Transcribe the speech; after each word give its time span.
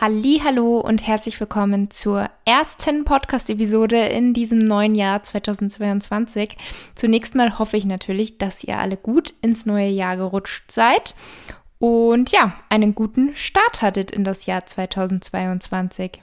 Hallo 0.00 0.80
und 0.80 1.06
herzlich 1.06 1.38
willkommen 1.38 1.90
zur 1.90 2.28
ersten 2.44 3.04
Podcast-Episode 3.04 3.96
in 4.06 4.32
diesem 4.32 4.58
neuen 4.58 4.94
Jahr 4.94 5.22
2022. 5.22 6.56
Zunächst 6.94 7.34
mal 7.34 7.58
hoffe 7.58 7.76
ich 7.76 7.84
natürlich, 7.84 8.38
dass 8.38 8.64
ihr 8.64 8.78
alle 8.78 8.96
gut 8.96 9.34
ins 9.42 9.64
neue 9.64 9.88
Jahr 9.88 10.16
gerutscht 10.16 10.72
seid 10.72 11.14
und 11.78 12.32
ja, 12.32 12.54
einen 12.68 12.94
guten 12.94 13.36
Start 13.36 13.82
hattet 13.82 14.10
in 14.10 14.24
das 14.24 14.46
Jahr 14.46 14.66
2022. 14.66 16.20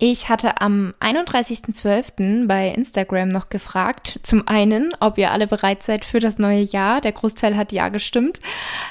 Ich 0.00 0.28
hatte 0.28 0.60
am 0.60 0.94
31.12. 1.00 2.46
bei 2.46 2.68
Instagram 2.68 3.30
noch 3.30 3.48
gefragt, 3.48 4.20
zum 4.22 4.46
einen, 4.46 4.92
ob 5.00 5.18
ihr 5.18 5.32
alle 5.32 5.48
bereit 5.48 5.82
seid 5.82 6.04
für 6.04 6.20
das 6.20 6.38
neue 6.38 6.60
Jahr. 6.60 7.00
Der 7.00 7.10
Großteil 7.10 7.56
hat 7.56 7.72
ja 7.72 7.88
gestimmt. 7.88 8.40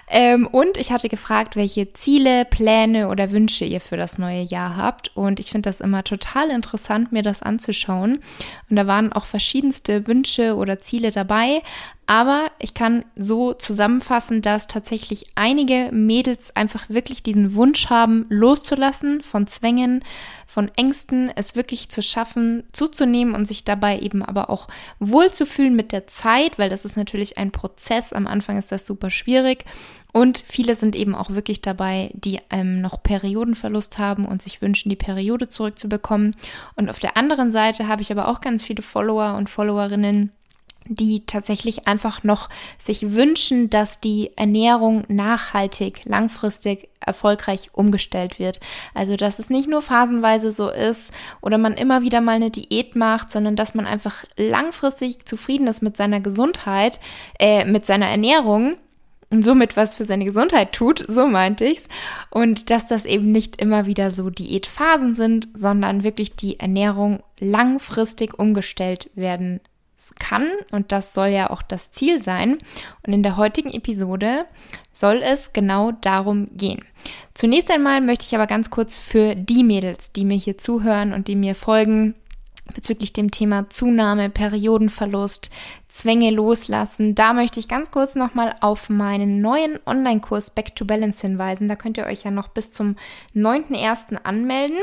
Ähm, 0.10 0.48
und 0.48 0.76
ich 0.76 0.92
hatte 0.92 1.08
gefragt, 1.08 1.56
welche 1.56 1.94
Ziele, 1.94 2.44
Pläne 2.44 3.08
oder 3.08 3.32
Wünsche 3.32 3.64
ihr 3.64 3.80
für 3.80 3.96
das 3.96 4.18
neue 4.18 4.42
Jahr 4.42 4.76
habt. 4.76 5.16
Und 5.16 5.40
ich 5.40 5.50
finde 5.50 5.70
das 5.70 5.80
immer 5.80 6.04
total 6.04 6.50
interessant, 6.50 7.14
mir 7.14 7.24
das 7.24 7.42
anzuschauen. 7.42 8.20
Und 8.70 8.76
da 8.76 8.86
waren 8.86 9.14
auch 9.14 9.24
verschiedenste 9.24 10.08
Wünsche 10.08 10.58
oder 10.58 10.82
Ziele 10.82 11.12
dabei. 11.12 11.62
Aber 12.10 12.52
ich 12.58 12.74
kann 12.74 13.04
so 13.18 13.54
zusammenfassen, 13.54 14.42
dass 14.42 14.68
tatsächlich 14.68 15.26
einige 15.36 15.90
Mädels 15.92 16.56
einfach 16.56 16.90
wirklich 16.90 17.22
diesen 17.22 17.54
Wunsch 17.54 17.90
haben, 17.90 18.26
loszulassen 18.30 19.22
von 19.22 19.46
Zwängen, 19.46 20.06
von 20.48 20.72
Ängsten, 20.78 21.30
es 21.36 21.58
wirklich 21.58 21.90
zu 21.90 22.02
schaffen, 22.02 22.64
zuzunehmen 22.72 23.36
und 23.36 23.46
sich 23.46 23.66
dabei 23.66 24.00
eben 24.00 24.24
aber 24.24 24.50
auch 24.50 24.70
wohlzufühlen 25.00 25.76
mit 25.76 25.92
der 25.92 26.08
Zeit, 26.08 26.58
weil 26.58 26.70
das 26.70 26.86
ist 26.86 26.96
natürlich 26.96 27.38
ein 27.38 27.52
Prozess. 27.52 28.14
Am 28.14 28.26
Anfang 28.26 28.58
ist 28.58 28.72
das 28.72 28.86
super 28.86 29.10
schwierig. 29.10 29.66
Und 30.14 30.42
viele 30.48 30.76
sind 30.76 30.96
eben 30.96 31.14
auch 31.14 31.32
wirklich 31.32 31.62
dabei, 31.62 32.12
die 32.14 32.40
ähm, 32.50 32.80
noch 32.80 33.04
Periodenverlust 33.04 34.00
haben 34.00 34.26
und 34.26 34.42
sich 34.42 34.62
wünschen, 34.62 34.90
die 34.90 34.96
Periode 34.96 35.50
zurückzubekommen. 35.50 36.38
Und 36.78 36.90
auf 36.90 37.00
der 37.00 37.18
anderen 37.18 37.52
Seite 37.52 37.90
habe 37.90 38.02
ich 38.02 38.14
aber 38.14 38.30
auch 38.30 38.40
ganz 38.40 38.64
viele 38.64 38.82
Follower 38.82 39.36
und 39.36 39.50
Followerinnen, 39.50 40.32
die 40.90 41.26
tatsächlich 41.26 41.88
einfach 41.88 42.24
noch 42.24 42.50
sich 42.78 43.14
wünschen, 43.14 43.70
dass 43.70 44.00
die 44.00 44.32
Ernährung 44.36 45.04
nachhaltig, 45.08 46.02
langfristig 46.06 46.90
erfolgreich 47.00 47.70
umgestellt 47.74 48.40
wird. 48.40 48.60
Also, 48.94 49.16
dass 49.16 49.40
es 49.40 49.50
nicht 49.50 49.70
nur 49.70 49.82
phasenweise 49.82 50.52
so 50.52 50.70
ist 50.70 51.14
oder 51.42 51.58
man 51.58 51.74
immer 51.74 52.02
wieder 52.02 52.22
mal 52.22 52.36
eine 52.36 52.52
Diät 52.52 52.96
macht, 52.96 53.32
sondern 53.32 53.56
dass 53.56 53.76
man 53.76 53.86
einfach 53.86 54.26
langfristig 54.36 55.26
zufrieden 55.26 55.68
ist 55.68 55.82
mit 55.82 55.98
seiner 55.98 56.20
Gesundheit, 56.20 57.00
äh, 57.40 57.66
mit 57.66 57.86
seiner 57.86 58.08
Ernährung 58.08 58.78
und 59.30 59.44
somit 59.44 59.76
was 59.76 59.94
für 59.94 60.06
seine 60.06 60.26
Gesundheit 60.26 60.72
tut, 60.74 61.04
so 61.08 61.28
meinte 61.28 61.66
ich's. 61.66 61.88
Und 62.30 62.70
dass 62.70 62.86
das 62.86 63.06
eben 63.06 63.32
nicht 63.32 63.62
immer 63.62 63.86
wieder 63.86 64.12
so 64.12 64.30
Diätphasen 64.30 65.16
sind, 65.16 65.50
sondern 65.54 66.04
wirklich 66.04 66.36
die 66.36 66.60
Ernährung 66.60 67.22
langfristig 67.40 68.40
umgestellt 68.40 69.10
werden 69.16 69.60
kann 70.20 70.50
und 70.72 70.92
das 70.92 71.14
soll 71.14 71.28
ja 71.28 71.50
auch 71.50 71.62
das 71.62 71.92
Ziel 71.92 72.22
sein. 72.22 72.58
Und 73.06 73.14
in 73.14 73.24
der 73.24 73.38
heutigen 73.38 73.72
Episode 73.72 74.46
soll 74.94 75.22
es 75.24 75.54
genau 75.54 75.92
darum 75.92 76.50
gehen. 76.56 76.84
Zunächst 77.34 77.70
einmal 77.72 78.02
möchte 78.02 78.26
ich 78.26 78.36
aber 78.36 78.48
ganz 78.48 78.70
kurz 78.70 79.00
für 79.00 79.36
die 79.36 79.64
Mädels, 79.64 80.12
die 80.12 80.26
mir 80.26 80.38
hier 80.38 80.58
zuhören 80.58 81.14
und 81.14 81.28
die 81.28 81.36
mir 81.36 81.56
folgen, 81.56 82.16
bezüglich 82.74 83.14
dem 83.14 83.32
Thema 83.32 83.70
Zunahme, 83.70 84.30
Periodenverlust, 84.30 85.50
Zwänge 85.88 86.32
loslassen. 86.32 87.16
Da 87.16 87.34
möchte 87.34 87.60
ich 87.60 87.68
ganz 87.68 87.92
kurz 87.92 88.16
nochmal 88.16 88.56
auf 88.62 88.90
meinen 88.90 89.42
neuen 89.42 89.80
Online-Kurs 89.86 90.52
Back 90.52 90.76
to 90.76 90.86
Balance 90.86 91.26
hinweisen. 91.26 91.68
Da 91.68 91.76
könnt 91.76 91.98
ihr 91.98 92.06
euch 92.06 92.24
ja 92.24 92.32
noch 92.32 92.50
bis 92.50 92.72
zum 92.72 92.96
9.1. 93.36 94.16
anmelden. 94.24 94.78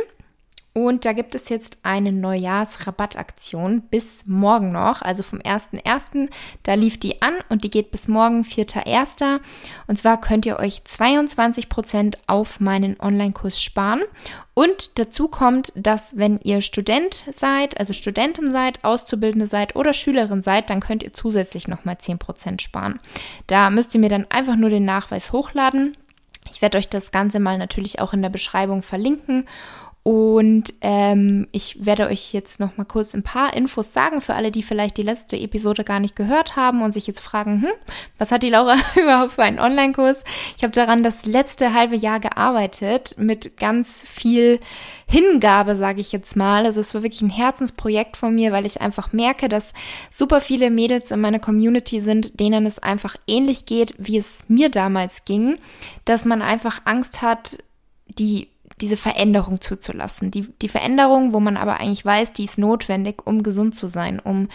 Und 0.77 1.05
da 1.05 1.13
gibt 1.13 1.37
es 1.37 1.51
jetzt 1.51 1.79
eine 1.85 2.11
Neujahrsrabattaktion 2.11 3.83
bis 3.83 4.27
morgen 4.27 4.73
noch, 4.73 5.03
also 5.03 5.23
vom 5.23 5.39
1.1. 5.39 6.29
Da 6.65 6.75
lief 6.75 6.99
die 6.99 7.23
an 7.23 7.35
und 7.49 7.63
die 7.63 7.71
geht 7.71 7.93
bis 7.93 8.09
morgen, 8.09 8.43
4.1. 8.43 9.39
Und 9.87 9.97
zwar 9.97 10.21
könnt 10.21 10.47
ihr 10.47 10.59
euch 10.59 10.83
22% 10.85 12.17
auf 12.27 12.59
meinen 12.59 12.99
Online-Kurs 12.99 13.63
sparen. 13.63 14.03
Und 14.53 14.99
dazu 14.99 15.29
kommt, 15.29 15.73
dass 15.77 16.17
wenn 16.17 16.41
ihr 16.43 16.61
Student 16.61 17.25
seid, 17.33 17.79
also 17.79 17.93
Studentin 17.93 18.51
seid, 18.51 18.83
Auszubildende 18.83 19.47
seid 19.47 19.77
oder 19.77 19.95
Schülerin 19.95 20.43
seid, 20.43 20.71
dann 20.71 20.81
könnt 20.81 21.05
ihr 21.05 21.13
zusätzlich 21.13 21.69
nochmal 21.69 21.95
10% 21.95 22.61
sparen. 22.61 22.99
Da 23.47 23.71
müsst 23.71 23.95
ihr 23.95 24.01
mir 24.01 24.11
dann 24.11 24.27
einfach 24.29 24.57
nur 24.57 24.71
den 24.71 24.85
Nachweis 24.85 25.31
hochladen. 25.31 25.97
Ich 26.51 26.63
werde 26.63 26.79
euch 26.79 26.89
das 26.89 27.11
Ganze 27.11 27.41
mal 27.41 27.59
natürlich 27.59 28.01
auch 28.01 28.13
in 28.13 28.23
der 28.23 28.29
Beschreibung 28.29 28.83
verlinken. 28.83 29.47
Und 30.05 30.75
ähm, 30.83 31.49
ich 31.51 31.87
werde 31.87 32.09
euch 32.09 32.35
jetzt 32.35 32.61
noch 32.61 32.77
mal 32.77 32.85
kurz 32.85 33.15
ein 33.15 33.23
paar 33.23 33.55
Infos 33.55 33.95
sagen 33.95 34.21
für 34.21 34.35
alle, 34.35 34.51
die 34.51 34.63
vielleicht 34.63 34.99
die 34.99 35.03
letzte 35.03 35.39
Episode 35.39 35.83
gar 35.83 35.99
nicht 35.99 36.15
gehört 36.15 36.57
haben 36.57 36.83
und 36.83 36.93
sich 36.93 37.07
jetzt 37.07 37.21
fragen, 37.21 37.63
hm, 37.63 37.73
was 38.19 38.31
hat 38.31 38.43
die 38.43 38.51
Laura 38.51 38.77
überhaupt 39.01 39.33
für 39.33 39.45
einen 39.45 39.59
Online-Kurs? 39.59 40.23
Ich 40.59 40.63
habe 40.63 40.73
daran 40.73 41.03
das 41.03 41.25
letzte 41.25 41.73
halbe 41.73 41.97
Jahr 41.97 42.21
gearbeitet 42.21 43.15
mit 43.17 43.57
ganz 43.57 44.05
viel 44.07 44.61
Hingabe, 45.07 45.75
sage 45.75 46.03
ich 46.03 46.13
jetzt 46.13 46.37
mal. 46.37 46.67
Also 46.67 46.81
es 46.81 46.93
war 46.93 47.03
wirklich 47.03 47.23
ein 47.23 47.31
Herzensprojekt 47.31 48.19
von 48.19 48.35
mir, 48.35 48.53
weil 48.53 48.67
ich 48.67 48.83
einfach 48.83 49.15
merke, 49.15 49.49
dass 49.49 49.73
super 50.11 50.43
viele 50.43 50.71
Mädels 50.71 51.13
in 51.13 51.21
meiner 51.23 51.39
Community 51.39 52.03
sind, 52.03 52.39
denen 52.41 52.67
es 52.67 52.79
einfach 52.79 53.17
ähnlich 53.27 53.65
geht, 53.65 53.95
wie 53.97 54.19
es 54.19 54.45
mir 54.49 54.69
damals 54.69 55.25
ging, 55.25 55.57
dass 56.05 56.27
man 56.27 56.43
einfach 56.43 56.83
Angst 56.85 57.23
hat, 57.23 57.65
die 58.07 58.49
diese 58.81 58.97
Veränderung 58.97 59.61
zuzulassen. 59.61 60.31
Die, 60.31 60.49
die 60.61 60.69
Veränderung, 60.69 61.33
wo 61.33 61.41
man 61.41 61.57
aber 61.57 61.81
eigentlich 61.81 62.05
weiß, 62.05 62.33
die 62.33 62.45
ist 62.45 62.59
notwendig, 62.59 63.27
um 63.27 63.43
gesund 63.43 63.77
zu 63.77 63.87
sein, 63.87 64.21
um 64.21 64.49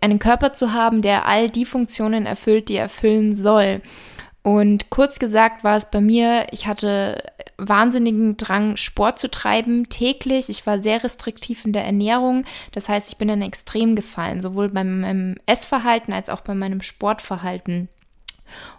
einen 0.00 0.18
Körper 0.18 0.54
zu 0.54 0.72
haben, 0.72 1.02
der 1.02 1.26
all 1.26 1.48
die 1.48 1.64
Funktionen 1.64 2.26
erfüllt, 2.26 2.68
die 2.68 2.74
er 2.74 2.84
erfüllen 2.84 3.34
soll. 3.34 3.80
Und 4.42 4.90
kurz 4.90 5.20
gesagt 5.20 5.62
war 5.62 5.76
es 5.76 5.88
bei 5.90 6.00
mir, 6.00 6.48
ich 6.50 6.66
hatte 6.66 7.22
wahnsinnigen 7.58 8.36
Drang, 8.36 8.76
Sport 8.76 9.20
zu 9.20 9.30
treiben, 9.30 9.88
täglich. 9.88 10.48
Ich 10.48 10.66
war 10.66 10.80
sehr 10.80 11.04
restriktiv 11.04 11.64
in 11.64 11.72
der 11.72 11.84
Ernährung. 11.84 12.44
Das 12.72 12.88
heißt, 12.88 13.08
ich 13.08 13.18
bin 13.18 13.28
dann 13.28 13.40
extrem 13.40 13.94
gefallen, 13.94 14.40
sowohl 14.40 14.68
bei 14.68 14.82
meinem 14.82 15.36
Essverhalten 15.46 16.12
als 16.12 16.28
auch 16.28 16.40
bei 16.40 16.54
meinem 16.54 16.82
Sportverhalten. 16.82 17.88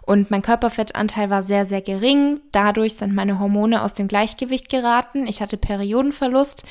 Und 0.06 0.30
mein 0.30 0.42
Körperfettanteil 0.42 1.30
war 1.30 1.42
sehr, 1.42 1.64
sehr 1.64 1.80
gering. 1.80 2.40
Dadurch 2.52 2.94
sind 2.94 3.14
meine 3.14 3.38
Hormone 3.38 3.82
aus 3.82 3.94
dem 3.94 4.06
Gleichgewicht 4.06 4.68
geraten. 4.68 5.26
Ich 5.26 5.40
hatte 5.40 5.56
Periodenverlust, 5.56 6.64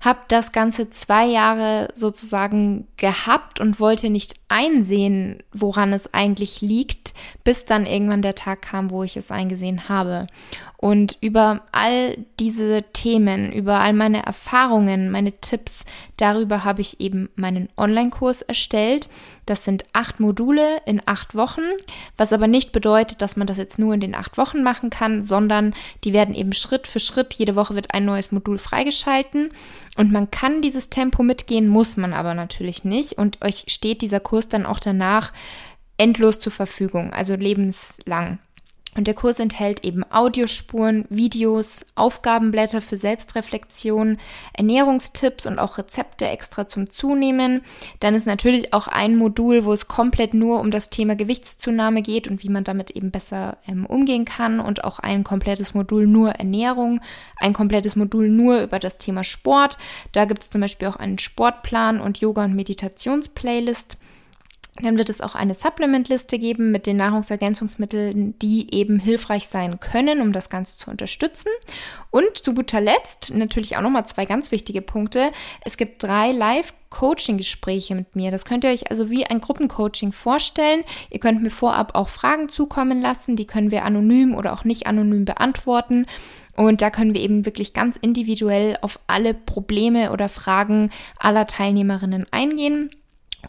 habe 0.00 0.20
das 0.28 0.52
Ganze 0.52 0.88
zwei 0.88 1.26
Jahre 1.26 1.88
sozusagen 1.94 2.88
gehabt 2.96 3.60
und 3.60 3.78
wollte 3.78 4.08
nicht 4.08 4.36
einsehen, 4.48 5.42
woran 5.52 5.92
es 5.92 6.14
eigentlich 6.14 6.62
liegt, 6.62 7.12
bis 7.44 7.66
dann 7.66 7.84
irgendwann 7.84 8.22
der 8.22 8.34
Tag 8.34 8.62
kam, 8.62 8.90
wo 8.90 9.02
ich 9.02 9.18
es 9.18 9.30
eingesehen 9.30 9.90
habe. 9.90 10.26
Und 10.80 11.18
über 11.20 11.62
all 11.72 12.16
diese 12.38 12.84
Themen, 12.92 13.50
über 13.52 13.80
all 13.80 13.92
meine 13.92 14.24
Erfahrungen, 14.24 15.10
meine 15.10 15.32
Tipps, 15.32 15.80
darüber 16.16 16.62
habe 16.62 16.82
ich 16.82 17.00
eben 17.00 17.28
meinen 17.34 17.68
Online-Kurs 17.76 18.42
erstellt. 18.42 19.08
Das 19.44 19.64
sind 19.64 19.86
acht 19.92 20.20
Module 20.20 20.80
in 20.86 21.02
acht 21.04 21.34
Wochen, 21.34 21.62
was 22.16 22.32
aber 22.32 22.46
nicht 22.46 22.70
bedeutet, 22.78 23.22
dass 23.22 23.36
man 23.36 23.48
das 23.48 23.56
jetzt 23.56 23.80
nur 23.80 23.92
in 23.92 23.98
den 23.98 24.14
acht 24.14 24.38
Wochen 24.38 24.62
machen 24.62 24.88
kann, 24.88 25.24
sondern 25.24 25.74
die 26.04 26.12
werden 26.12 26.32
eben 26.32 26.52
Schritt 26.52 26.86
für 26.86 27.00
Schritt, 27.00 27.34
jede 27.34 27.56
Woche 27.56 27.74
wird 27.74 27.92
ein 27.92 28.04
neues 28.04 28.30
Modul 28.30 28.56
freigeschalten 28.56 29.50
und 29.96 30.12
man 30.12 30.30
kann 30.30 30.62
dieses 30.62 30.90
Tempo 30.90 31.24
mitgehen, 31.24 31.66
muss 31.66 31.96
man 31.96 32.12
aber 32.12 32.34
natürlich 32.34 32.84
nicht. 32.84 33.14
Und 33.14 33.42
euch 33.42 33.64
steht 33.66 34.00
dieser 34.00 34.20
Kurs 34.20 34.48
dann 34.48 34.64
auch 34.64 34.78
danach 34.78 35.32
endlos 35.96 36.38
zur 36.38 36.52
Verfügung, 36.52 37.12
also 37.12 37.34
lebenslang. 37.34 38.38
Und 38.94 39.06
der 39.06 39.14
Kurs 39.14 39.38
enthält 39.38 39.84
eben 39.84 40.02
Audiospuren, 40.10 41.04
Videos, 41.08 41.84
Aufgabenblätter 41.94 42.80
für 42.80 42.96
Selbstreflexion, 42.96 44.18
Ernährungstipps 44.54 45.46
und 45.46 45.58
auch 45.58 45.78
Rezepte 45.78 46.26
extra 46.26 46.66
zum 46.66 46.90
Zunehmen. 46.90 47.62
Dann 48.00 48.14
ist 48.14 48.26
natürlich 48.26 48.72
auch 48.72 48.88
ein 48.88 49.16
Modul, 49.16 49.64
wo 49.64 49.72
es 49.72 49.88
komplett 49.88 50.34
nur 50.34 50.58
um 50.60 50.70
das 50.70 50.90
Thema 50.90 51.16
Gewichtszunahme 51.16 52.02
geht 52.02 52.28
und 52.28 52.42
wie 52.42 52.48
man 52.48 52.64
damit 52.64 52.90
eben 52.90 53.10
besser 53.10 53.58
ähm, 53.68 53.84
umgehen 53.86 54.24
kann. 54.24 54.58
Und 54.58 54.82
auch 54.84 54.98
ein 54.98 55.22
komplettes 55.22 55.74
Modul 55.74 56.06
nur 56.06 56.30
Ernährung, 56.30 57.00
ein 57.36 57.52
komplettes 57.52 57.94
Modul 57.94 58.28
nur 58.28 58.62
über 58.62 58.78
das 58.78 58.98
Thema 58.98 59.22
Sport. 59.22 59.78
Da 60.12 60.24
gibt 60.24 60.42
es 60.42 60.50
zum 60.50 60.62
Beispiel 60.62 60.88
auch 60.88 60.96
einen 60.96 61.18
Sportplan 61.18 62.00
und 62.00 62.18
Yoga- 62.18 62.44
und 62.46 62.56
Meditationsplaylist. 62.56 63.98
Dann 64.80 64.98
wird 64.98 65.10
es 65.10 65.20
auch 65.20 65.34
eine 65.34 65.54
Supplementliste 65.54 66.38
geben 66.38 66.70
mit 66.70 66.86
den 66.86 66.96
Nahrungsergänzungsmitteln, 66.96 68.38
die 68.38 68.74
eben 68.74 68.98
hilfreich 68.98 69.48
sein 69.48 69.80
können, 69.80 70.20
um 70.20 70.32
das 70.32 70.50
Ganze 70.50 70.76
zu 70.76 70.90
unterstützen. 70.90 71.50
Und 72.10 72.36
zu 72.36 72.54
guter 72.54 72.80
Letzt 72.80 73.32
natürlich 73.34 73.76
auch 73.76 73.82
nochmal 73.82 74.06
zwei 74.06 74.24
ganz 74.24 74.52
wichtige 74.52 74.82
Punkte. 74.82 75.32
Es 75.64 75.76
gibt 75.76 76.02
drei 76.02 76.32
Live- 76.32 76.74
Coaching-Gespräche 76.90 77.94
mit 77.94 78.16
mir. 78.16 78.30
Das 78.30 78.44
könnt 78.44 78.64
ihr 78.64 78.70
euch 78.70 78.90
also 78.90 79.10
wie 79.10 79.26
ein 79.26 79.40
Gruppencoaching 79.40 80.12
vorstellen. 80.12 80.84
Ihr 81.10 81.20
könnt 81.20 81.42
mir 81.42 81.50
vorab 81.50 81.94
auch 81.94 82.08
Fragen 82.08 82.48
zukommen 82.48 83.00
lassen. 83.00 83.36
Die 83.36 83.46
können 83.46 83.70
wir 83.70 83.84
anonym 83.84 84.34
oder 84.34 84.52
auch 84.52 84.64
nicht 84.64 84.86
anonym 84.86 85.24
beantworten. 85.24 86.06
Und 86.56 86.82
da 86.82 86.90
können 86.90 87.14
wir 87.14 87.20
eben 87.20 87.44
wirklich 87.44 87.72
ganz 87.72 87.96
individuell 87.96 88.78
auf 88.80 88.98
alle 89.06 89.34
Probleme 89.34 90.12
oder 90.12 90.28
Fragen 90.28 90.90
aller 91.18 91.46
Teilnehmerinnen 91.46 92.26
eingehen. 92.30 92.90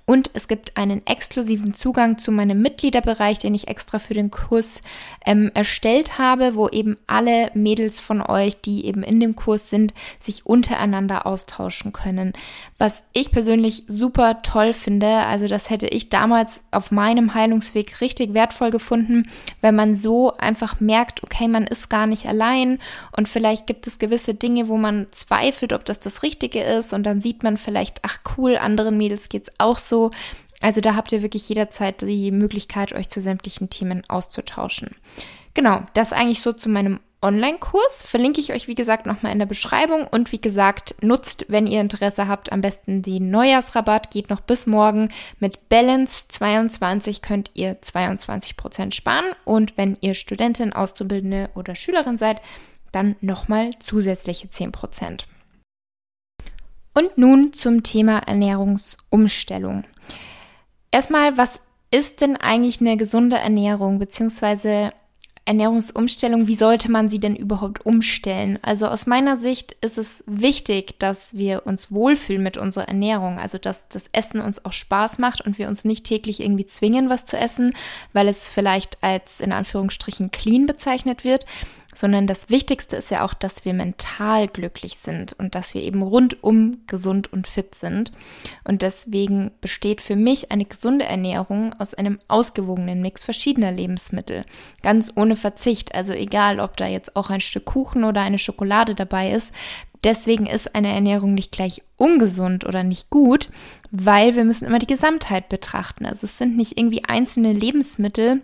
Und 0.06 0.30
es 0.34 0.48
gibt 0.48 0.78
einen 0.78 1.06
exklusiven 1.08 1.74
Zugang 1.74 2.20
zu 2.20 2.32
meinem 2.32 2.62
Mitgliederbereich, 2.62 3.40
den 3.40 3.56
ich 3.56 3.68
extra 3.68 3.98
für 3.98 4.14
den 4.14 4.30
Kurs 4.30 4.84
ähm, 5.26 5.50
erstellt 5.56 6.20
habe, 6.20 6.54
wo 6.54 6.68
eben 6.68 6.98
alle 7.08 7.50
Mädels 7.56 8.00
von 8.00 8.22
euch, 8.22 8.62
die 8.62 8.86
eben 8.86 9.02
in 9.02 9.20
dem 9.20 9.36
Kurs 9.36 9.70
sind, 9.70 9.96
sich 10.20 10.46
untereinander 10.46 11.26
austauschen 11.26 11.92
können. 11.92 12.34
Was 12.78 13.04
ich 13.14 13.32
persönlich 13.32 13.84
super 13.88 14.42
toll 14.44 14.74
finde, 14.74 15.08
also 15.08 15.48
das 15.48 15.72
hätte 15.72 15.88
ich 15.88 16.10
damals 16.10 16.62
auf 16.70 16.92
meinem 16.92 17.34
Heilungsweg 17.34 18.00
richtig 18.00 18.36
wertvoll 18.36 18.70
gefunden, 18.70 19.28
wenn 19.62 19.76
man 19.76 19.96
so 19.96 20.34
einfach 20.34 20.80
merkt, 20.80 21.24
okay, 21.24 21.48
man 21.48 21.66
ist 21.66 21.90
gar 21.90 22.06
nicht 22.06 22.28
allein 22.28 22.78
und 23.18 23.28
vielleicht 23.28 23.66
gibt 23.66 23.88
es 23.88 23.98
gewisse 23.98 24.36
Dinge, 24.36 24.68
wo 24.68 24.78
man 24.78 25.08
zweifelt, 25.12 25.74
ob 25.74 25.86
das 25.86 26.00
das 26.00 26.22
Richtige 26.22 26.62
ist 26.62 26.94
und 26.94 27.04
dann 27.04 27.22
sieht 27.22 27.42
man 27.42 27.58
vielleicht, 27.58 28.02
ach 28.04 28.20
cool, 28.38 28.56
anderen 28.56 28.98
Mädels 28.98 29.30
geht's 29.30 29.52
auch 29.58 29.79
auch 29.80 29.86
so. 29.86 30.12
Also 30.62 30.82
da 30.82 30.96
habt 30.96 31.12
ihr 31.12 31.22
wirklich 31.22 31.48
jederzeit 31.48 32.02
die 32.02 32.32
Möglichkeit, 32.32 32.94
euch 32.94 33.10
zu 33.10 33.22
sämtlichen 33.22 33.70
Themen 33.70 34.04
auszutauschen. 34.10 34.96
Genau, 35.54 35.84
das 35.94 36.14
eigentlich 36.14 36.42
so 36.42 36.52
zu 36.52 36.70
meinem 36.70 37.00
Online-Kurs. 37.22 38.04
Verlinke 38.04 38.40
ich 38.40 38.54
euch, 38.54 38.68
wie 38.68 38.76
gesagt, 38.76 39.06
nochmal 39.06 39.32
in 39.32 39.40
der 39.40 39.46
Beschreibung. 39.46 40.08
Und 40.08 40.32
wie 40.32 40.40
gesagt, 40.40 40.96
nutzt, 41.02 41.46
wenn 41.50 41.68
ihr 41.68 41.82
Interesse 41.82 42.28
habt, 42.28 42.52
am 42.52 42.62
besten 42.62 43.02
den 43.02 43.30
Neujahrsrabatt. 43.30 44.12
Geht 44.12 44.30
noch 44.30 44.42
bis 44.42 44.68
morgen. 44.68 45.10
Mit 45.40 45.70
Balance 45.70 46.28
22 46.30 47.22
könnt 47.22 47.52
ihr 47.54 47.80
22% 47.82 48.94
sparen. 48.94 49.26
Und 49.46 49.78
wenn 49.78 49.98
ihr 50.02 50.14
Studentin, 50.14 50.74
Auszubildende 50.74 51.50
oder 51.56 51.76
Schülerin 51.76 52.18
seid, 52.18 52.42
dann 52.92 53.16
nochmal 53.22 53.72
zusätzliche 53.80 54.48
10%. 54.48 55.24
Und 57.00 57.18
nun 57.18 57.54
zum 57.54 57.82
Thema 57.82 58.18
Ernährungsumstellung. 58.18 59.84
Erstmal, 60.92 61.38
was 61.38 61.62
ist 61.92 62.20
denn 62.20 62.36
eigentlich 62.36 62.82
eine 62.82 62.98
gesunde 62.98 63.38
Ernährung 63.38 64.00
beziehungsweise 64.00 64.92
Ernährungsumstellung? 65.46 66.48
Wie 66.48 66.56
sollte 66.56 66.92
man 66.92 67.08
sie 67.08 67.20
denn 67.20 67.38
überhaupt 67.38 67.86
umstellen? 67.86 68.60
Also 68.64 68.86
aus 68.90 69.08
meiner 69.08 69.38
Sicht 69.38 69.78
ist 69.80 69.98
es 69.98 70.26
wichtig, 70.28 71.00
dass 71.00 71.38
wir 71.38 71.66
uns 71.66 71.90
wohlfühlen 71.90 72.44
mit 72.44 72.58
unserer 72.58 72.90
Ernährung, 72.90 73.40
also 73.40 73.58
dass 73.58 73.88
das 73.88 74.10
Essen 74.12 74.42
uns 74.42 74.66
auch 74.66 74.74
Spaß 74.74 75.20
macht 75.20 75.40
und 75.40 75.58
wir 75.58 75.70
uns 75.70 75.86
nicht 75.86 76.06
täglich 76.06 76.42
irgendwie 76.42 76.68
zwingen, 76.68 77.10
was 77.10 77.24
zu 77.24 77.38
essen, 77.38 77.76
weil 78.12 78.28
es 78.28 78.50
vielleicht 78.50 79.02
als 79.02 79.40
in 79.40 79.54
Anführungsstrichen 79.54 80.32
clean 80.32 80.66
bezeichnet 80.66 81.24
wird, 81.24 81.46
sondern 82.00 82.28
das 82.28 82.50
Wichtigste 82.50 82.96
ist 82.96 83.12
ja 83.12 83.26
auch, 83.26 83.34
dass 83.34 83.66
wir 83.66 83.74
mental 83.74 84.48
glücklich 84.48 84.96
sind 85.00 85.34
und 85.34 85.54
dass 85.54 85.74
wir 85.74 85.82
eben 85.82 86.02
rundum 86.02 86.78
gesund 86.88 87.34
und 87.34 87.46
fit 87.46 87.76
sind. 87.76 88.14
Und 88.64 88.84
deswegen 88.84 89.52
besteht 89.60 90.00
für 90.00 90.16
mich 90.16 90.50
eine 90.50 90.64
gesunde 90.64 91.04
Ernährung 91.04 91.74
aus 91.78 91.94
einem 91.94 92.20
ausgewogenen 92.30 93.02
Mix 93.02 93.26
verschiedener 93.26 93.74
Lebensmittel, 93.74 94.46
ganz 94.82 95.12
ohne 95.14 95.36
Verzicht. 95.36 95.94
Also 95.94 96.14
egal, 96.14 96.62
ob 96.62 96.78
da 96.78 96.88
jetzt 96.88 97.18
auch 97.18 97.30
ein 97.30 97.42
Stück 97.42 97.66
Kuchen 97.66 98.06
oder 98.06 98.22
eine 98.22 98.40
Schokolade 98.40 98.96
dabei 98.96 99.32
ist. 99.32 99.52
Deswegen 100.06 100.46
ist 100.46 100.76
eine 100.76 100.94
Ernährung 100.94 101.34
nicht 101.34 101.52
gleich 101.52 101.84
ungesund 101.98 102.66
oder 102.66 102.84
nicht 102.84 103.10
gut, 103.10 103.50
weil 103.92 104.38
wir 104.38 104.46
müssen 104.46 104.66
immer 104.66 104.80
die 104.80 104.88
Gesamtheit 104.88 105.50
betrachten. 105.50 106.06
Also 106.06 106.24
es 106.28 106.38
sind 106.38 106.56
nicht 106.56 106.78
irgendwie 106.78 107.04
einzelne 107.04 107.52
Lebensmittel, 107.52 108.42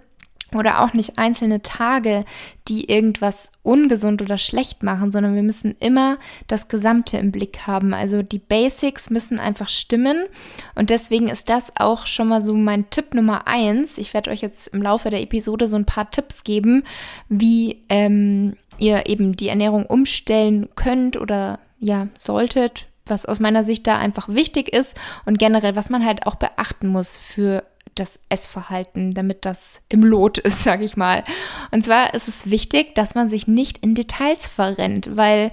oder 0.57 0.81
auch 0.81 0.93
nicht 0.93 1.17
einzelne 1.17 1.61
Tage, 1.61 2.25
die 2.67 2.89
irgendwas 2.89 3.51
ungesund 3.63 4.21
oder 4.21 4.37
schlecht 4.37 4.83
machen, 4.83 5.11
sondern 5.11 5.35
wir 5.35 5.43
müssen 5.43 5.75
immer 5.79 6.17
das 6.47 6.67
Gesamte 6.67 7.17
im 7.17 7.31
Blick 7.31 7.67
haben. 7.67 7.93
Also 7.93 8.23
die 8.23 8.39
Basics 8.39 9.09
müssen 9.09 9.39
einfach 9.39 9.69
stimmen 9.69 10.25
und 10.73 10.89
deswegen 10.89 11.27
ist 11.27 11.49
das 11.49 11.73
auch 11.75 12.07
schon 12.07 12.27
mal 12.27 12.41
so 12.41 12.53
mein 12.53 12.89
Tipp 12.89 13.13
Nummer 13.13 13.47
eins. 13.47 13.97
Ich 13.97 14.13
werde 14.13 14.31
euch 14.31 14.41
jetzt 14.41 14.67
im 14.67 14.81
Laufe 14.81 15.09
der 15.09 15.21
Episode 15.21 15.67
so 15.67 15.75
ein 15.75 15.85
paar 15.85 16.09
Tipps 16.09 16.43
geben, 16.43 16.83
wie 17.29 17.83
ähm, 17.89 18.55
ihr 18.77 19.07
eben 19.07 19.35
die 19.35 19.49
Ernährung 19.49 19.85
umstellen 19.85 20.69
könnt 20.75 21.17
oder 21.17 21.59
ja 21.79 22.07
solltet, 22.17 22.87
was 23.05 23.25
aus 23.25 23.39
meiner 23.39 23.63
Sicht 23.63 23.85
da 23.87 23.97
einfach 23.97 24.27
wichtig 24.29 24.73
ist 24.73 24.95
und 25.25 25.37
generell, 25.37 25.75
was 25.75 25.89
man 25.89 26.05
halt 26.05 26.25
auch 26.25 26.35
beachten 26.35 26.87
muss 26.87 27.15
für 27.15 27.63
das 27.95 28.19
Essverhalten, 28.29 29.13
damit 29.13 29.45
das 29.45 29.81
im 29.89 30.03
Lot 30.03 30.37
ist, 30.37 30.63
sage 30.63 30.83
ich 30.83 30.97
mal. 30.97 31.23
Und 31.71 31.83
zwar 31.83 32.13
ist 32.13 32.27
es 32.27 32.49
wichtig, 32.49 32.95
dass 32.95 33.15
man 33.15 33.29
sich 33.29 33.47
nicht 33.47 33.79
in 33.79 33.95
Details 33.95 34.47
verrennt, 34.47 35.15
weil 35.15 35.51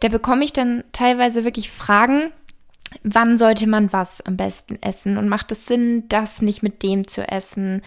da 0.00 0.08
bekomme 0.08 0.44
ich 0.44 0.52
dann 0.52 0.84
teilweise 0.92 1.44
wirklich 1.44 1.70
Fragen, 1.70 2.32
wann 3.02 3.38
sollte 3.38 3.66
man 3.66 3.92
was 3.92 4.20
am 4.22 4.36
besten 4.36 4.78
essen 4.82 5.16
und 5.16 5.28
macht 5.28 5.52
es 5.52 5.66
Sinn, 5.66 6.04
das 6.08 6.42
nicht 6.42 6.62
mit 6.62 6.82
dem 6.82 7.06
zu 7.06 7.26
essen? 7.26 7.82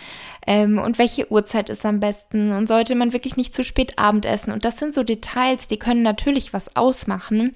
Ähm, 0.48 0.78
und 0.78 0.98
welche 0.98 1.32
Uhrzeit 1.32 1.70
ist 1.70 1.86
am 1.86 2.00
besten? 2.00 2.52
Und 2.52 2.68
sollte 2.68 2.96
man 2.96 3.14
wirklich 3.14 3.36
nicht 3.36 3.54
zu 3.54 3.64
spät 3.64 4.00
Abend 4.00 4.26
essen 4.26 4.52
und 4.52 4.66
das 4.66 4.78
sind 4.78 4.94
so 4.94 5.04
Details, 5.04 5.68
die 5.68 5.80
können 5.80 6.04
natürlich 6.04 6.54
was 6.54 6.76
ausmachen, 6.76 7.56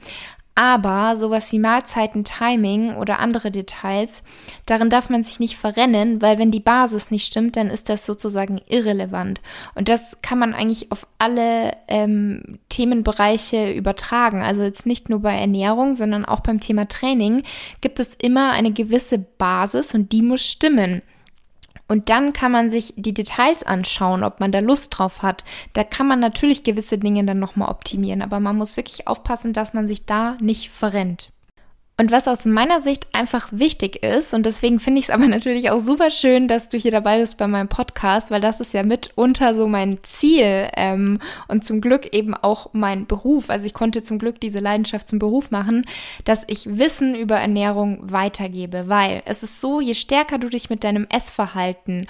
aber 0.58 1.16
sowas 1.18 1.52
wie 1.52 1.60
Mahlzeiten, 1.60 2.24
Timing 2.24 2.96
oder 2.96 3.20
andere 3.20 3.52
Details, 3.52 4.24
darin 4.66 4.90
darf 4.90 5.08
man 5.08 5.24
sich 5.24 5.40
nicht 5.40 5.56
verrennen, 5.56 6.20
weil 6.20 6.40
wenn 6.40 6.50
die 6.50 6.60
Basis 6.60 7.12
nicht 7.12 7.28
stimmt, 7.28 7.58
dann 7.58 7.70
ist 7.70 7.90
das 7.90 8.08
sozusagen 8.08 8.60
irrelevant. 8.68 9.40
Und 9.76 9.88
das 9.88 10.18
kann 10.24 10.40
man 10.40 10.56
eigentlich 10.56 10.92
auf 10.92 11.06
alle 11.20 11.78
ähm, 11.88 12.58
Themenbereiche 12.70 13.72
übertragen. 13.72 14.42
Also 14.42 14.64
jetzt 14.64 14.88
nicht 14.88 15.10
nur 15.10 15.20
bei 15.20 15.36
Ernährung, 15.36 15.96
sondern 15.96 16.26
auch 16.26 16.40
beim 16.40 16.60
Thema 16.60 16.88
Training 16.88 17.44
gibt 17.82 18.00
es 18.00 18.16
immer 18.16 18.52
eine 18.52 18.72
gewisse 18.72 19.20
Basis 19.20 19.94
und 19.94 20.12
die 20.12 20.24
muss 20.24 20.44
stimmen. 20.44 21.04
Und 21.88 22.10
dann 22.10 22.34
kann 22.34 22.52
man 22.52 22.70
sich 22.70 22.94
die 22.98 23.14
Details 23.14 23.64
anschauen, 23.64 24.24
ob 24.24 24.40
man 24.40 24.52
da 24.52 24.60
Lust 24.60 24.98
drauf 24.98 25.22
hat. 25.22 25.46
Da 25.74 25.84
kann 25.84 26.08
man 26.08 26.20
natürlich 26.20 26.64
gewisse 26.64 26.98
Dinge 26.98 27.24
dann 27.24 27.40
nochmal 27.40 27.70
optimieren, 27.70 28.22
aber 28.22 28.40
man 28.40 28.58
muss 28.58 28.78
wirklich 28.78 29.08
aufpassen, 29.08 29.54
dass 29.54 29.74
man 29.74 29.88
sich 29.88 30.06
da 30.06 30.38
nicht 30.42 30.70
verrennt. 30.70 31.30
Und 32.00 32.12
was 32.12 32.28
aus 32.28 32.46
meiner 32.46 32.80
Sicht 32.80 33.08
einfach 33.14 33.50
wichtig 33.52 34.04
ist, 34.04 34.36
und 34.36 34.46
deswegen 34.46 34.80
finde 34.80 35.00
ich 35.00 35.06
es 35.06 35.10
aber 35.14 35.28
natürlich 35.28 35.72
auch 35.72 35.80
super 35.80 36.12
schön, 36.12 36.48
dass 36.48 36.70
du 36.70 36.78
hier 36.78 36.92
dabei 36.92 37.20
bist 37.20 37.38
bei 37.38 37.48
meinem 37.48 37.70
Podcast, 37.70 38.30
weil 38.30 38.40
das 38.40 38.60
ist 38.60 38.74
ja 38.74 38.84
mitunter 38.84 39.56
so 39.56 39.68
mein 39.68 39.98
Ziel 40.04 40.70
ähm, 40.76 41.20
und 41.48 41.66
zum 41.66 41.82
Glück 41.82 42.14
eben 42.14 42.36
auch 42.36 42.70
mein 42.74 43.08
Beruf. 43.08 43.50
Also 43.50 43.66
ich 43.66 43.74
konnte 43.74 44.04
zum 44.04 44.20
Glück 44.20 44.40
diese 44.40 44.60
Leidenschaft 44.60 45.10
zum 45.10 45.18
Beruf 45.18 45.50
machen, 45.50 45.86
dass 46.24 46.44
ich 46.46 46.78
Wissen 46.78 47.16
über 47.16 47.38
Ernährung 47.38 47.98
weitergebe, 48.02 48.88
weil 48.88 49.24
es 49.26 49.42
ist 49.42 49.60
so, 49.60 49.82
je 49.82 49.96
stärker 49.96 50.38
du 50.38 50.50
dich 50.50 50.70
mit 50.70 50.84
deinem 50.84 51.08
Essverhalten 51.10 52.06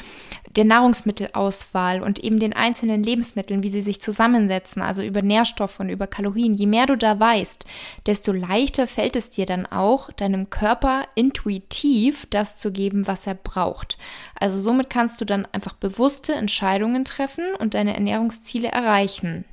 der 0.55 0.65
Nahrungsmittelauswahl 0.65 2.01
und 2.01 2.19
eben 2.19 2.39
den 2.39 2.53
einzelnen 2.53 3.03
Lebensmitteln, 3.03 3.63
wie 3.63 3.69
sie 3.69 3.81
sich 3.81 4.01
zusammensetzen, 4.01 4.81
also 4.81 5.01
über 5.01 5.21
Nährstoffe 5.21 5.79
und 5.79 5.89
über 5.89 6.07
Kalorien, 6.07 6.55
je 6.55 6.65
mehr 6.65 6.85
du 6.85 6.97
da 6.97 7.19
weißt, 7.19 7.65
desto 8.05 8.31
leichter 8.31 8.87
fällt 8.87 9.15
es 9.15 9.29
dir 9.29 9.45
dann 9.45 9.65
auch, 9.65 10.11
deinem 10.11 10.49
Körper 10.49 11.03
intuitiv 11.15 12.27
das 12.29 12.57
zu 12.57 12.71
geben, 12.71 13.07
was 13.07 13.27
er 13.27 13.35
braucht. 13.35 13.97
Also 14.39 14.59
somit 14.59 14.89
kannst 14.89 15.21
du 15.21 15.25
dann 15.25 15.47
einfach 15.51 15.73
bewusste 15.73 16.33
Entscheidungen 16.33 17.05
treffen 17.05 17.55
und 17.59 17.73
deine 17.73 17.93
Ernährungsziele 17.93 18.69
erreichen. 18.69 19.45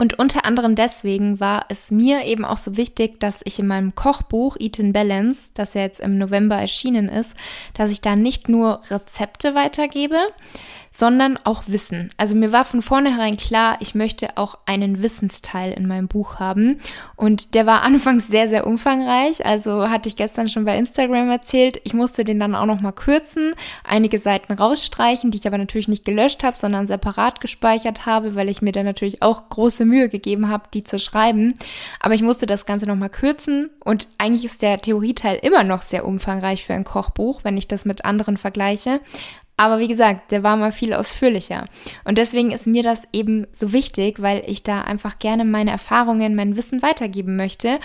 Und 0.00 0.16
unter 0.16 0.44
anderem 0.44 0.76
deswegen 0.76 1.40
war 1.40 1.66
es 1.70 1.90
mir 1.90 2.24
eben 2.24 2.44
auch 2.44 2.56
so 2.56 2.76
wichtig, 2.76 3.18
dass 3.18 3.40
ich 3.44 3.58
in 3.58 3.66
meinem 3.66 3.96
Kochbuch 3.96 4.56
Eat 4.60 4.78
in 4.78 4.92
Balance, 4.92 5.50
das 5.54 5.74
ja 5.74 5.80
jetzt 5.80 5.98
im 5.98 6.18
November 6.18 6.54
erschienen 6.54 7.08
ist, 7.08 7.34
dass 7.74 7.90
ich 7.90 8.00
da 8.00 8.14
nicht 8.14 8.48
nur 8.48 8.80
Rezepte 8.90 9.56
weitergebe, 9.56 10.18
sondern 10.98 11.38
auch 11.44 11.62
Wissen. 11.68 12.10
Also 12.16 12.34
mir 12.34 12.50
war 12.50 12.64
von 12.64 12.82
vornherein 12.82 13.36
klar, 13.36 13.76
ich 13.78 13.94
möchte 13.94 14.36
auch 14.36 14.58
einen 14.66 15.00
Wissensteil 15.00 15.70
in 15.70 15.86
meinem 15.86 16.08
Buch 16.08 16.40
haben. 16.40 16.80
Und 17.14 17.54
der 17.54 17.66
war 17.66 17.82
anfangs 17.88 18.26
sehr, 18.26 18.48
sehr 18.48 18.66
umfangreich. 18.66 19.46
Also 19.46 19.88
hatte 19.88 20.08
ich 20.08 20.16
gestern 20.16 20.48
schon 20.48 20.64
bei 20.64 20.76
Instagram 20.76 21.30
erzählt. 21.30 21.80
Ich 21.84 21.94
musste 21.94 22.24
den 22.24 22.40
dann 22.40 22.56
auch 22.56 22.66
noch 22.66 22.80
mal 22.80 22.90
kürzen, 22.90 23.54
einige 23.84 24.18
Seiten 24.18 24.52
rausstreichen, 24.52 25.30
die 25.30 25.38
ich 25.38 25.46
aber 25.46 25.58
natürlich 25.58 25.86
nicht 25.86 26.04
gelöscht 26.04 26.42
habe, 26.42 26.56
sondern 26.58 26.88
separat 26.88 27.40
gespeichert 27.40 28.04
habe, 28.04 28.34
weil 28.34 28.48
ich 28.48 28.60
mir 28.60 28.72
dann 28.72 28.84
natürlich 28.84 29.22
auch 29.22 29.50
große 29.50 29.84
Mühe 29.84 30.08
gegeben 30.08 30.48
habe, 30.48 30.64
die 30.74 30.82
zu 30.82 30.98
schreiben. 30.98 31.54
Aber 32.00 32.14
ich 32.14 32.22
musste 32.22 32.46
das 32.46 32.66
Ganze 32.66 32.86
noch 32.86 32.96
mal 32.96 33.08
kürzen. 33.08 33.70
Und 33.84 34.08
eigentlich 34.18 34.46
ist 34.46 34.62
der 34.62 34.80
Theorieteil 34.80 35.38
immer 35.42 35.62
noch 35.62 35.82
sehr 35.82 36.04
umfangreich 36.04 36.64
für 36.64 36.74
ein 36.74 36.82
Kochbuch, 36.82 37.44
wenn 37.44 37.56
ich 37.56 37.68
das 37.68 37.84
mit 37.84 38.04
anderen 38.04 38.36
vergleiche. 38.36 38.98
Aber 39.58 39.80
wie 39.80 39.88
gesagt, 39.88 40.30
der 40.30 40.44
war 40.44 40.56
mal 40.56 40.70
viel 40.70 40.94
ausführlicher. 40.94 41.66
Und 42.04 42.16
deswegen 42.16 42.52
ist 42.52 42.68
mir 42.68 42.84
das 42.84 43.08
eben 43.12 43.46
so 43.52 43.72
wichtig, 43.72 44.22
weil 44.22 44.42
ich 44.46 44.62
da 44.62 44.82
einfach 44.82 45.18
gerne 45.18 45.44
meine 45.44 45.72
Erfahrungen, 45.72 46.36
mein 46.36 46.56
Wissen 46.56 46.80
weitergeben 46.80 47.34
möchte 47.34 47.80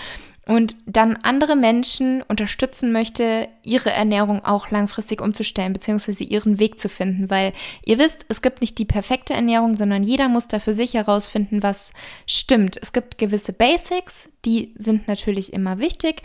und 0.46 0.76
dann 0.86 1.16
andere 1.22 1.56
Menschen 1.56 2.22
unterstützen 2.22 2.92
möchte, 2.92 3.48
ihre 3.64 3.90
Ernährung 3.90 4.44
auch 4.44 4.70
langfristig 4.70 5.20
umzustellen, 5.20 5.72
beziehungsweise 5.72 6.22
ihren 6.22 6.60
Weg 6.60 6.78
zu 6.78 6.88
finden. 6.88 7.28
Weil 7.28 7.52
ihr 7.84 7.98
wisst, 7.98 8.26
es 8.28 8.40
gibt 8.40 8.60
nicht 8.60 8.78
die 8.78 8.84
perfekte 8.84 9.32
Ernährung, 9.32 9.74
sondern 9.74 10.04
jeder 10.04 10.28
muss 10.28 10.46
da 10.46 10.60
für 10.60 10.74
sich 10.74 10.94
herausfinden, 10.94 11.62
was 11.62 11.92
stimmt. 12.26 12.78
Es 12.80 12.92
gibt 12.92 13.18
gewisse 13.18 13.52
Basics, 13.52 14.28
die 14.44 14.74
sind 14.76 15.08
natürlich 15.08 15.52
immer 15.52 15.78
wichtig, 15.78 16.22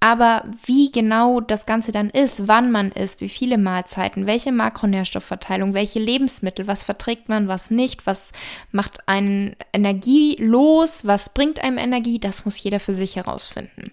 aber 0.00 0.44
wie 0.64 0.92
genau 0.92 1.40
das 1.40 1.66
Ganze 1.66 1.92
dann 1.92 2.10
ist, 2.10 2.48
wann 2.48 2.70
man 2.70 2.92
isst, 2.92 3.20
wie 3.20 3.28
viele 3.28 3.58
Mahlzeiten, 3.58 4.26
welche 4.26 4.52
Makronährstoffverteilung, 4.52 5.74
welche 5.74 5.98
Lebensmittel, 5.98 6.66
was 6.66 6.82
verträgt 6.82 7.28
man, 7.28 7.48
was 7.48 7.70
nicht, 7.70 8.06
was 8.06 8.32
macht 8.72 9.08
einen 9.08 9.56
Energie 9.72 10.36
los, 10.38 11.06
was 11.06 11.30
bringt 11.30 11.62
einem 11.62 11.78
Energie, 11.78 12.18
das 12.18 12.44
muss 12.44 12.62
jeder 12.62 12.80
für 12.80 12.92
sich 12.92 13.16
herausfinden. 13.16 13.90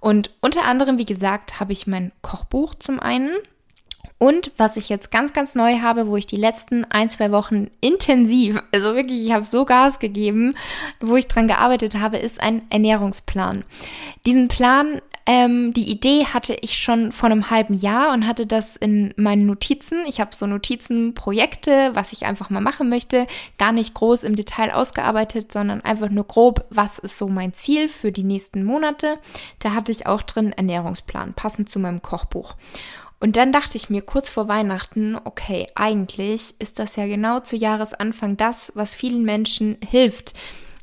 Und 0.00 0.30
unter 0.40 0.64
anderem, 0.64 0.98
wie 0.98 1.04
gesagt, 1.04 1.60
habe 1.60 1.72
ich 1.72 1.86
mein 1.86 2.12
Kochbuch 2.22 2.74
zum 2.74 3.00
einen. 3.00 3.30
Und 4.18 4.50
was 4.56 4.78
ich 4.78 4.88
jetzt 4.88 5.10
ganz, 5.10 5.34
ganz 5.34 5.54
neu 5.54 5.80
habe, 5.80 6.06
wo 6.06 6.16
ich 6.16 6.24
die 6.24 6.36
letzten 6.36 6.84
ein, 6.84 7.08
zwei 7.08 7.32
Wochen 7.32 7.70
intensiv, 7.80 8.62
also 8.72 8.94
wirklich, 8.94 9.26
ich 9.26 9.32
habe 9.32 9.44
so 9.44 9.66
Gas 9.66 9.98
gegeben, 9.98 10.54
wo 11.00 11.16
ich 11.16 11.28
dran 11.28 11.48
gearbeitet 11.48 11.98
habe, 12.00 12.16
ist 12.16 12.40
ein 12.40 12.62
Ernährungsplan. 12.70 13.64
Diesen 14.24 14.48
Plan 14.48 15.02
ähm, 15.26 15.72
die 15.72 15.90
Idee 15.90 16.24
hatte 16.26 16.56
ich 16.60 16.78
schon 16.78 17.10
vor 17.10 17.28
einem 17.28 17.50
halben 17.50 17.74
Jahr 17.74 18.12
und 18.12 18.28
hatte 18.28 18.46
das 18.46 18.76
in 18.76 19.12
meinen 19.16 19.44
Notizen. 19.44 20.04
Ich 20.06 20.20
habe 20.20 20.34
so 20.34 20.46
Notizenprojekte, 20.46 21.90
was 21.94 22.12
ich 22.12 22.26
einfach 22.26 22.48
mal 22.48 22.60
machen 22.60 22.88
möchte, 22.88 23.26
gar 23.58 23.72
nicht 23.72 23.92
groß 23.94 24.22
im 24.22 24.36
Detail 24.36 24.72
ausgearbeitet, 24.72 25.52
sondern 25.52 25.80
einfach 25.80 26.10
nur 26.10 26.24
grob, 26.24 26.64
was 26.70 27.00
ist 27.00 27.18
so 27.18 27.28
mein 27.28 27.54
Ziel 27.54 27.88
für 27.88 28.12
die 28.12 28.22
nächsten 28.22 28.62
Monate. 28.62 29.18
Da 29.58 29.74
hatte 29.74 29.90
ich 29.90 30.06
auch 30.06 30.22
drin 30.22 30.52
Ernährungsplan, 30.52 31.34
passend 31.34 31.68
zu 31.68 31.80
meinem 31.80 32.02
Kochbuch. 32.02 32.54
Und 33.18 33.34
dann 33.36 33.52
dachte 33.52 33.76
ich 33.76 33.90
mir 33.90 34.02
kurz 34.02 34.28
vor 34.28 34.46
Weihnachten, 34.46 35.16
okay, 35.24 35.66
eigentlich 35.74 36.54
ist 36.60 36.78
das 36.78 36.94
ja 36.94 37.06
genau 37.06 37.40
zu 37.40 37.56
Jahresanfang 37.56 38.36
das, 38.36 38.72
was 38.76 38.94
vielen 38.94 39.24
Menschen 39.24 39.78
hilft 39.88 40.34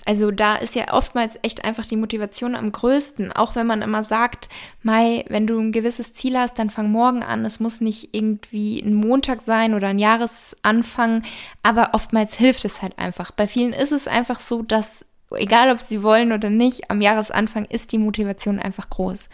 also 0.06 0.32
da 0.32 0.56
ist 0.56 0.76
ja 0.76 0.94
oftmals 0.94 1.40
echt 1.44 1.64
einfach 1.64 1.86
die 1.86 1.96
Motivation 1.96 2.56
am 2.56 2.72
größten, 2.72 3.32
auch 3.32 3.56
wenn 3.56 3.68
man 3.68 3.82
immer 3.82 4.04
sagt, 4.04 4.50
Mai, 4.82 5.26
wenn 5.30 5.48
du 5.48 5.58
ein 5.60 5.72
gewisses 5.72 6.14
Ziel 6.14 6.38
hast, 6.38 6.60
dann 6.60 6.70
fang 6.70 6.92
morgen 6.92 7.24
an. 7.24 7.46
Es 7.46 7.60
muss 7.60 7.82
nicht 7.82 8.10
irgendwie 8.14 8.80
ein 8.80 8.94
Montag 8.94 9.42
sein 9.42 9.74
oder 9.74 9.88
ein 9.88 10.00
Jahresanfang, 10.00 11.24
aber 11.62 11.92
oftmals 11.94 12.36
hilft 12.36 12.66
es 12.66 12.82
halt 12.82 13.00
einfach. 13.00 13.32
Bei 13.32 13.48
vielen 13.48 13.74
ist 13.74 13.92
es 13.92 14.08
einfach 14.08 14.40
so, 14.40 14.62
dass 14.62 15.06
egal 15.32 15.72
ob 15.72 15.80
sie 15.80 16.04
wollen 16.04 16.32
oder 16.32 16.50
nicht, 16.50 16.92
am 16.92 17.02
Jahresanfang 17.02 17.66
ist 17.66 17.92
die 17.92 17.98
Motivation 17.98 18.60
einfach 18.60 18.90
groß. 18.90 19.30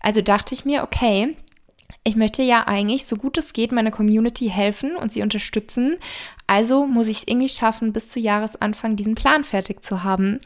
Also 0.00 0.22
dachte 0.22 0.54
ich 0.54 0.64
mir, 0.64 0.82
okay, 0.82 1.34
ich 2.02 2.16
möchte 2.16 2.42
ja 2.42 2.66
eigentlich, 2.66 3.04
so 3.04 3.16
gut 3.16 3.36
es 3.36 3.52
geht, 3.52 3.72
meiner 3.72 3.90
Community 3.90 4.48
helfen 4.48 4.96
und 4.96 5.12
sie 5.12 5.22
unterstützen. 5.22 5.98
Also 6.50 6.84
muss 6.84 7.06
ich 7.06 7.18
es 7.18 7.28
irgendwie 7.28 7.48
schaffen, 7.48 7.92
bis 7.92 8.08
zu 8.08 8.18
Jahresanfang 8.18 8.96
diesen 8.96 9.14
Plan 9.14 9.44
fertig 9.44 9.84
zu 9.84 10.02
haben, 10.02 10.40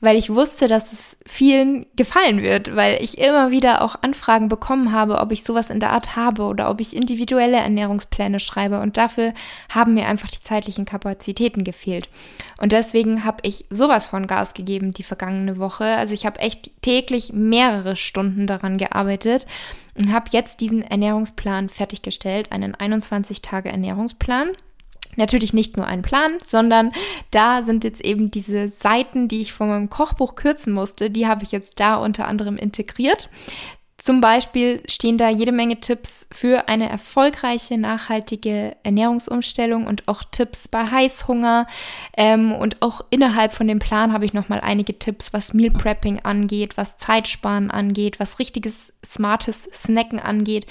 weil 0.00 0.16
ich 0.16 0.30
wusste, 0.30 0.68
dass 0.68 0.94
es 0.94 1.18
vielen 1.26 1.84
gefallen 1.96 2.40
wird, 2.40 2.74
weil 2.76 2.96
ich 3.02 3.18
immer 3.18 3.50
wieder 3.50 3.82
auch 3.82 3.96
Anfragen 4.00 4.48
bekommen 4.48 4.90
habe, 4.90 5.18
ob 5.18 5.32
ich 5.32 5.44
sowas 5.44 5.68
in 5.68 5.78
der 5.78 5.92
Art 5.92 6.16
habe 6.16 6.44
oder 6.44 6.70
ob 6.70 6.80
ich 6.80 6.96
individuelle 6.96 7.58
Ernährungspläne 7.58 8.40
schreibe. 8.40 8.80
Und 8.80 8.96
dafür 8.96 9.34
haben 9.70 9.92
mir 9.92 10.06
einfach 10.06 10.30
die 10.30 10.40
zeitlichen 10.40 10.86
Kapazitäten 10.86 11.62
gefehlt. 11.62 12.08
Und 12.56 12.72
deswegen 12.72 13.26
habe 13.26 13.40
ich 13.42 13.66
sowas 13.68 14.06
von 14.06 14.26
Gas 14.26 14.54
gegeben 14.54 14.92
die 14.92 15.02
vergangene 15.02 15.58
Woche. 15.58 15.84
Also 15.84 16.14
ich 16.14 16.24
habe 16.24 16.40
echt 16.40 16.70
täglich 16.80 17.34
mehrere 17.34 17.96
Stunden 17.96 18.46
daran 18.46 18.78
gearbeitet 18.78 19.46
und 19.94 20.10
habe 20.10 20.30
jetzt 20.30 20.62
diesen 20.62 20.80
Ernährungsplan 20.80 21.68
fertiggestellt, 21.68 22.50
einen 22.50 22.74
21 22.74 23.42
Tage 23.42 23.68
Ernährungsplan. 23.68 24.52
Natürlich 25.20 25.52
nicht 25.52 25.76
nur 25.76 25.86
ein 25.86 26.00
Plan, 26.00 26.38
sondern 26.42 26.92
da 27.30 27.60
sind 27.60 27.84
jetzt 27.84 28.02
eben 28.02 28.30
diese 28.30 28.70
Seiten, 28.70 29.28
die 29.28 29.42
ich 29.42 29.52
von 29.52 29.68
meinem 29.68 29.90
Kochbuch 29.90 30.34
kürzen 30.34 30.72
musste, 30.72 31.10
die 31.10 31.26
habe 31.26 31.44
ich 31.44 31.52
jetzt 31.52 31.78
da 31.78 31.96
unter 31.96 32.26
anderem 32.26 32.56
integriert. 32.56 33.28
Zum 33.98 34.22
Beispiel 34.22 34.82
stehen 34.88 35.18
da 35.18 35.28
jede 35.28 35.52
Menge 35.52 35.78
Tipps 35.78 36.26
für 36.32 36.68
eine 36.68 36.88
erfolgreiche, 36.88 37.76
nachhaltige 37.76 38.74
Ernährungsumstellung 38.82 39.86
und 39.86 40.08
auch 40.08 40.22
Tipps 40.30 40.68
bei 40.68 40.90
Heißhunger. 40.90 41.66
Ähm, 42.16 42.52
und 42.52 42.80
auch 42.80 43.02
innerhalb 43.10 43.52
von 43.52 43.68
dem 43.68 43.78
Plan 43.78 44.14
habe 44.14 44.24
ich 44.24 44.32
nochmal 44.32 44.60
einige 44.62 44.98
Tipps, 44.98 45.34
was 45.34 45.52
Meal 45.52 45.70
Prepping 45.70 46.20
angeht, 46.20 46.78
was 46.78 46.96
Zeitsparen 46.96 47.70
angeht, 47.70 48.18
was 48.18 48.38
richtiges, 48.38 48.94
smartes 49.04 49.64
Snacken 49.64 50.18
angeht. 50.18 50.66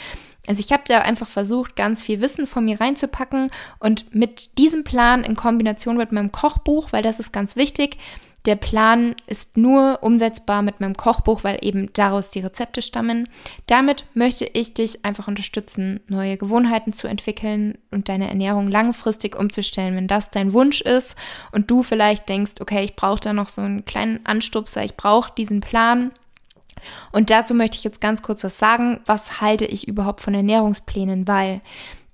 Also 0.50 0.62
ich 0.62 0.72
habe 0.72 0.82
da 0.88 1.02
einfach 1.02 1.28
versucht, 1.28 1.76
ganz 1.76 2.02
viel 2.02 2.22
Wissen 2.22 2.48
von 2.48 2.66
mir 2.66 2.82
reinzupacken 2.82 3.52
und 3.80 4.16
mit 4.16 4.58
diesem 4.58 4.84
Plan 4.84 5.24
in 5.24 5.36
Kombination 5.36 5.96
mit 5.96 6.12
meinem 6.12 6.32
Kochbuch, 6.32 6.92
weil 6.92 7.04
das 7.04 7.20
ist 7.20 7.32
ganz 7.32 7.56
wichtig, 7.56 7.98
der 8.46 8.56
Plan 8.56 9.14
ist 9.28 9.58
nur 9.58 10.00
umsetzbar 10.02 10.64
mit 10.64 10.80
meinem 10.80 10.98
Kochbuch, 10.98 11.44
weil 11.44 11.60
eben 11.62 11.94
daraus 11.94 12.30
die 12.30 12.40
Rezepte 12.40 12.82
stammen. 12.82 13.30
Damit 13.68 14.06
möchte 14.16 14.46
ich 14.46 14.74
dich 14.74 15.06
einfach 15.06 15.28
unterstützen, 15.28 16.00
neue 16.08 16.36
Gewohnheiten 16.36 16.94
zu 16.94 17.08
entwickeln 17.08 17.78
und 17.92 18.10
deine 18.10 18.28
Ernährung 18.28 18.70
langfristig 18.70 19.38
umzustellen, 19.38 19.96
wenn 19.96 20.08
das 20.08 20.32
dein 20.32 20.52
Wunsch 20.52 20.82
ist 20.82 21.16
und 21.52 21.70
du 21.70 21.84
vielleicht 21.84 22.28
denkst, 22.28 22.54
okay, 22.60 22.84
ich 22.84 22.96
brauche 22.96 23.20
da 23.20 23.34
noch 23.34 23.50
so 23.50 23.62
einen 23.62 23.86
kleinen 23.86 24.26
Anstupser, 24.26 24.84
ich 24.84 24.96
brauche 24.96 25.32
diesen 25.38 25.62
Plan. 25.62 26.10
Und 27.12 27.30
dazu 27.30 27.54
möchte 27.54 27.78
ich 27.78 27.84
jetzt 27.84 28.02
ganz 28.02 28.22
kurz 28.22 28.44
was 28.44 28.58
sagen. 28.60 29.00
Was 29.06 29.42
halte 29.42 29.66
ich 29.66 29.88
überhaupt 29.88 30.22
von 30.22 30.34
Ernährungsplänen? 30.34 31.28
Weil 31.28 31.62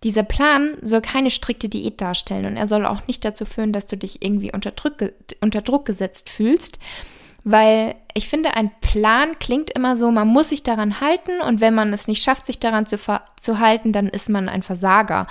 dieser 0.03 0.23
Plan 0.23 0.77
soll 0.81 1.01
keine 1.01 1.31
strikte 1.31 1.67
Diät 1.67 1.99
darstellen 1.99 2.45
und 2.45 2.57
er 2.57 2.67
soll 2.67 2.85
auch 2.85 3.07
nicht 3.07 3.25
dazu 3.25 3.43
führen, 3.43 3.73
dass 3.73 3.87
du 3.87 3.97
dich 3.97 4.23
irgendwie 4.23 4.51
unter 4.53 4.71
Druck, 4.71 4.97
unter 5.41 5.61
Druck 5.61 5.85
gesetzt 5.85 6.29
fühlst, 6.29 6.77
weil 7.43 7.95
ich 8.13 8.27
finde, 8.27 8.55
ein 8.55 8.71
Plan 8.81 9.39
klingt 9.39 9.71
immer 9.71 9.97
so, 9.97 10.11
man 10.11 10.27
muss 10.27 10.49
sich 10.49 10.61
daran 10.61 11.01
halten 11.01 11.41
und 11.41 11.59
wenn 11.59 11.73
man 11.73 11.91
es 11.91 12.07
nicht 12.07 12.21
schafft, 12.21 12.45
sich 12.45 12.59
daran 12.59 12.85
zu, 12.85 12.97
zu 13.39 13.59
halten, 13.59 13.93
dann 13.93 14.07
ist 14.07 14.29
man 14.29 14.47
ein 14.47 14.63
Versager. 14.63 15.27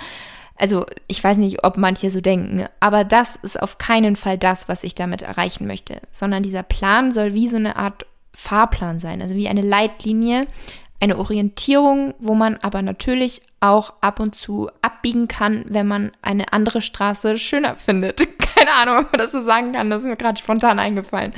Also 0.57 0.85
ich 1.07 1.23
weiß 1.23 1.37
nicht, 1.37 1.63
ob 1.65 1.77
manche 1.77 2.11
so 2.11 2.21
denken, 2.21 2.65
aber 2.79 3.03
das 3.03 3.35
ist 3.35 3.61
auf 3.61 3.77
keinen 3.77 4.15
Fall 4.15 4.37
das, 4.37 4.67
was 4.69 4.83
ich 4.83 4.95
damit 4.95 5.21
erreichen 5.21 5.67
möchte, 5.67 6.01
sondern 6.11 6.43
dieser 6.43 6.63
Plan 6.63 7.11
soll 7.11 7.33
wie 7.33 7.47
so 7.47 7.57
eine 7.57 7.75
Art 7.75 8.05
Fahrplan 8.35 8.99
sein, 8.99 9.21
also 9.21 9.35
wie 9.35 9.47
eine 9.47 9.61
Leitlinie, 9.61 10.45
eine 11.01 11.17
Orientierung, 11.17 12.13
wo 12.19 12.35
man 12.35 12.57
aber 12.57 12.81
natürlich 12.81 13.41
auch 13.59 13.93
ab 14.01 14.19
und 14.19 14.35
zu 14.35 14.69
abbiegen 14.81 15.27
kann, 15.27 15.65
wenn 15.67 15.87
man 15.87 16.11
eine 16.21 16.53
andere 16.53 16.81
Straße 16.81 17.37
schöner 17.37 17.75
findet. 17.75 18.27
Keine 18.55 18.71
Ahnung, 18.71 19.05
ob 19.05 19.11
man 19.11 19.19
das 19.19 19.31
so 19.31 19.41
sagen 19.41 19.73
kann, 19.73 19.89
das 19.89 20.03
ist 20.03 20.09
mir 20.09 20.15
gerade 20.15 20.39
spontan 20.39 20.79
eingefallen. 20.79 21.33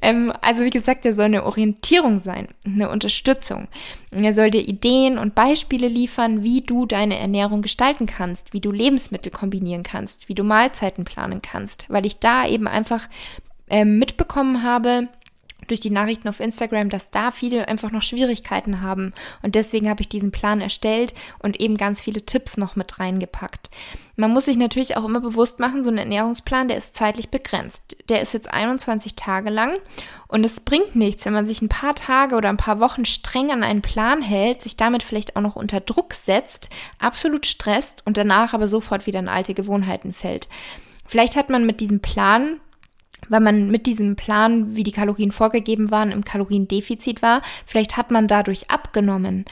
Ähm, 0.00 0.32
also 0.40 0.64
wie 0.64 0.70
gesagt, 0.70 1.04
er 1.04 1.12
soll 1.12 1.26
eine 1.26 1.44
Orientierung 1.44 2.18
sein, 2.18 2.48
eine 2.64 2.88
Unterstützung. 2.88 3.68
Er 4.10 4.32
soll 4.32 4.50
dir 4.50 4.66
Ideen 4.66 5.18
und 5.18 5.34
Beispiele 5.34 5.88
liefern, 5.88 6.42
wie 6.42 6.62
du 6.62 6.86
deine 6.86 7.18
Ernährung 7.18 7.60
gestalten 7.60 8.06
kannst, 8.06 8.54
wie 8.54 8.60
du 8.60 8.72
Lebensmittel 8.72 9.30
kombinieren 9.30 9.82
kannst, 9.82 10.28
wie 10.28 10.34
du 10.34 10.42
Mahlzeiten 10.42 11.04
planen 11.04 11.42
kannst, 11.42 11.84
weil 11.88 12.06
ich 12.06 12.18
da 12.18 12.46
eben 12.46 12.66
einfach 12.66 13.08
ähm, 13.68 13.98
mitbekommen 13.98 14.62
habe, 14.62 15.08
durch 15.66 15.80
die 15.80 15.90
Nachrichten 15.90 16.28
auf 16.28 16.40
Instagram, 16.40 16.88
dass 16.88 17.10
da 17.10 17.30
viele 17.30 17.68
einfach 17.68 17.90
noch 17.90 18.02
Schwierigkeiten 18.02 18.82
haben. 18.82 19.12
Und 19.42 19.54
deswegen 19.54 19.88
habe 19.88 20.02
ich 20.02 20.08
diesen 20.08 20.32
Plan 20.32 20.60
erstellt 20.60 21.14
und 21.38 21.60
eben 21.60 21.76
ganz 21.76 22.02
viele 22.02 22.24
Tipps 22.24 22.56
noch 22.56 22.76
mit 22.76 22.98
reingepackt. 22.98 23.70
Man 24.16 24.32
muss 24.32 24.46
sich 24.46 24.56
natürlich 24.56 24.96
auch 24.96 25.04
immer 25.04 25.20
bewusst 25.20 25.60
machen, 25.60 25.84
so 25.84 25.90
ein 25.90 25.98
Ernährungsplan, 25.98 26.68
der 26.68 26.78
ist 26.78 26.96
zeitlich 26.96 27.28
begrenzt. 27.28 27.98
Der 28.08 28.22
ist 28.22 28.32
jetzt 28.32 28.50
21 28.50 29.14
Tage 29.14 29.50
lang 29.50 29.76
und 30.28 30.44
es 30.44 30.60
bringt 30.60 30.96
nichts, 30.96 31.26
wenn 31.26 31.34
man 31.34 31.46
sich 31.46 31.60
ein 31.60 31.68
paar 31.68 31.94
Tage 31.94 32.36
oder 32.36 32.48
ein 32.48 32.56
paar 32.56 32.80
Wochen 32.80 33.04
streng 33.04 33.50
an 33.50 33.62
einen 33.62 33.82
Plan 33.82 34.22
hält, 34.22 34.62
sich 34.62 34.76
damit 34.76 35.02
vielleicht 35.02 35.36
auch 35.36 35.42
noch 35.42 35.54
unter 35.54 35.80
Druck 35.80 36.14
setzt, 36.14 36.70
absolut 36.98 37.46
stresst 37.46 38.06
und 38.06 38.16
danach 38.16 38.54
aber 38.54 38.68
sofort 38.68 39.06
wieder 39.06 39.18
in 39.18 39.28
alte 39.28 39.52
Gewohnheiten 39.52 40.12
fällt. 40.12 40.48
Vielleicht 41.04 41.36
hat 41.36 41.50
man 41.50 41.66
mit 41.66 41.80
diesem 41.80 42.00
Plan 42.00 42.60
weil 43.28 43.40
man 43.40 43.70
mit 43.70 43.86
diesem 43.86 44.16
Plan, 44.16 44.76
wie 44.76 44.82
die 44.82 44.92
Kalorien 44.92 45.32
vorgegeben 45.32 45.90
waren, 45.90 46.12
im 46.12 46.24
Kaloriendefizit 46.24 47.22
war. 47.22 47.42
Vielleicht 47.66 47.96
hat 47.96 48.10
man 48.10 48.28
dadurch 48.28 48.70
abgenommen. 48.70 49.44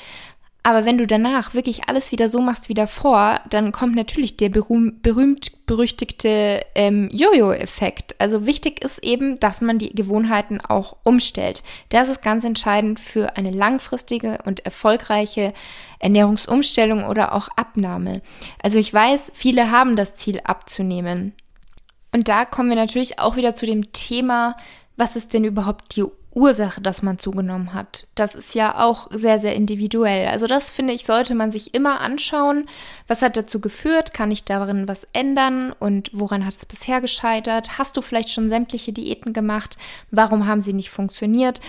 Aber 0.66 0.86
wenn 0.86 0.96
du 0.96 1.06
danach 1.06 1.52
wirklich 1.52 1.90
alles 1.90 2.10
wieder 2.10 2.30
so 2.30 2.40
machst 2.40 2.70
wie 2.70 2.74
davor, 2.74 3.40
dann 3.50 3.70
kommt 3.70 3.94
natürlich 3.94 4.38
der 4.38 4.48
berühmt-berüchtigte 4.48 6.64
ähm, 6.74 7.10
Jojo-Effekt. 7.12 8.18
Also 8.18 8.46
wichtig 8.46 8.82
ist 8.82 9.04
eben, 9.04 9.38
dass 9.38 9.60
man 9.60 9.76
die 9.76 9.94
Gewohnheiten 9.94 10.62
auch 10.62 10.96
umstellt. 11.04 11.62
Das 11.90 12.08
ist 12.08 12.22
ganz 12.22 12.44
entscheidend 12.44 12.98
für 12.98 13.36
eine 13.36 13.50
langfristige 13.50 14.38
und 14.46 14.64
erfolgreiche 14.64 15.52
Ernährungsumstellung 15.98 17.04
oder 17.04 17.34
auch 17.34 17.48
Abnahme. 17.56 18.22
Also 18.62 18.78
ich 18.78 18.92
weiß, 18.92 19.32
viele 19.34 19.70
haben 19.70 19.96
das 19.96 20.14
Ziel 20.14 20.40
abzunehmen. 20.44 21.34
Und 22.14 22.28
da 22.28 22.44
kommen 22.44 22.68
wir 22.68 22.76
natürlich 22.76 23.18
auch 23.18 23.34
wieder 23.34 23.56
zu 23.56 23.66
dem 23.66 23.92
Thema, 23.92 24.56
was 24.96 25.16
ist 25.16 25.34
denn 25.34 25.42
überhaupt 25.42 25.96
die 25.96 26.04
Ursache, 26.30 26.80
dass 26.80 27.02
man 27.02 27.18
zugenommen 27.18 27.74
hat? 27.74 28.06
Das 28.14 28.36
ist 28.36 28.54
ja 28.54 28.78
auch 28.84 29.08
sehr, 29.10 29.40
sehr 29.40 29.56
individuell. 29.56 30.28
Also 30.28 30.46
das 30.46 30.70
finde 30.70 30.92
ich, 30.92 31.04
sollte 31.04 31.34
man 31.34 31.50
sich 31.50 31.74
immer 31.74 32.00
anschauen. 32.00 32.68
Was 33.08 33.22
hat 33.22 33.36
dazu 33.36 33.60
geführt? 33.60 34.14
Kann 34.14 34.30
ich 34.30 34.44
darin 34.44 34.86
was 34.86 35.08
ändern? 35.12 35.72
Und 35.72 36.10
woran 36.12 36.46
hat 36.46 36.54
es 36.54 36.66
bisher 36.66 37.00
gescheitert? 37.00 37.78
Hast 37.78 37.96
du 37.96 38.00
vielleicht 38.00 38.30
schon 38.30 38.48
sämtliche 38.48 38.92
Diäten 38.92 39.32
gemacht? 39.32 39.76
Warum 40.12 40.46
haben 40.46 40.60
sie 40.60 40.72
nicht 40.72 40.90
funktioniert? 40.90 41.60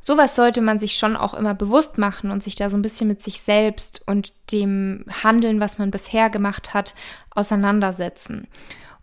Sowas 0.00 0.34
sollte 0.34 0.62
man 0.62 0.80
sich 0.80 0.96
schon 0.96 1.16
auch 1.16 1.32
immer 1.32 1.54
bewusst 1.54 1.96
machen 1.96 2.32
und 2.32 2.42
sich 2.42 2.56
da 2.56 2.70
so 2.70 2.76
ein 2.76 2.82
bisschen 2.82 3.06
mit 3.06 3.22
sich 3.22 3.40
selbst 3.40 4.02
und 4.06 4.32
dem 4.50 5.04
Handeln, 5.22 5.60
was 5.60 5.78
man 5.78 5.92
bisher 5.92 6.28
gemacht 6.28 6.74
hat, 6.74 6.92
auseinandersetzen. 7.30 8.48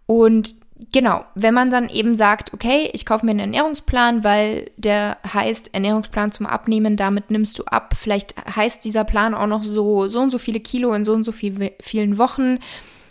Und 0.06 0.56
genau, 0.92 1.26
wenn 1.36 1.54
man 1.54 1.70
dann 1.70 1.90
eben 1.90 2.16
sagt, 2.16 2.54
okay, 2.54 2.90
ich 2.94 3.06
kaufe 3.06 3.26
mir 3.26 3.32
einen 3.32 3.40
Ernährungsplan, 3.40 4.24
weil 4.24 4.72
der 4.78 5.18
heißt 5.34 5.74
Ernährungsplan 5.74 6.32
zum 6.32 6.46
Abnehmen, 6.46 6.96
damit 6.96 7.32
nimmst 7.32 7.60
du 7.60 7.66
ab. 7.66 7.96
Vielleicht 7.98 8.36
heißt 8.56 8.84
dieser 8.84 9.04
Plan 9.04 9.34
auch 9.34 9.48
noch 9.48 9.64
so, 9.64 10.08
so 10.08 10.20
und 10.22 10.30
so 10.30 10.38
viele 10.38 10.60
Kilo 10.60 10.94
in 10.94 11.04
so 11.04 11.14
und 11.14 11.24
so 11.24 11.32
viel, 11.32 11.74
vielen 11.82 12.18
Wochen. 12.18 12.60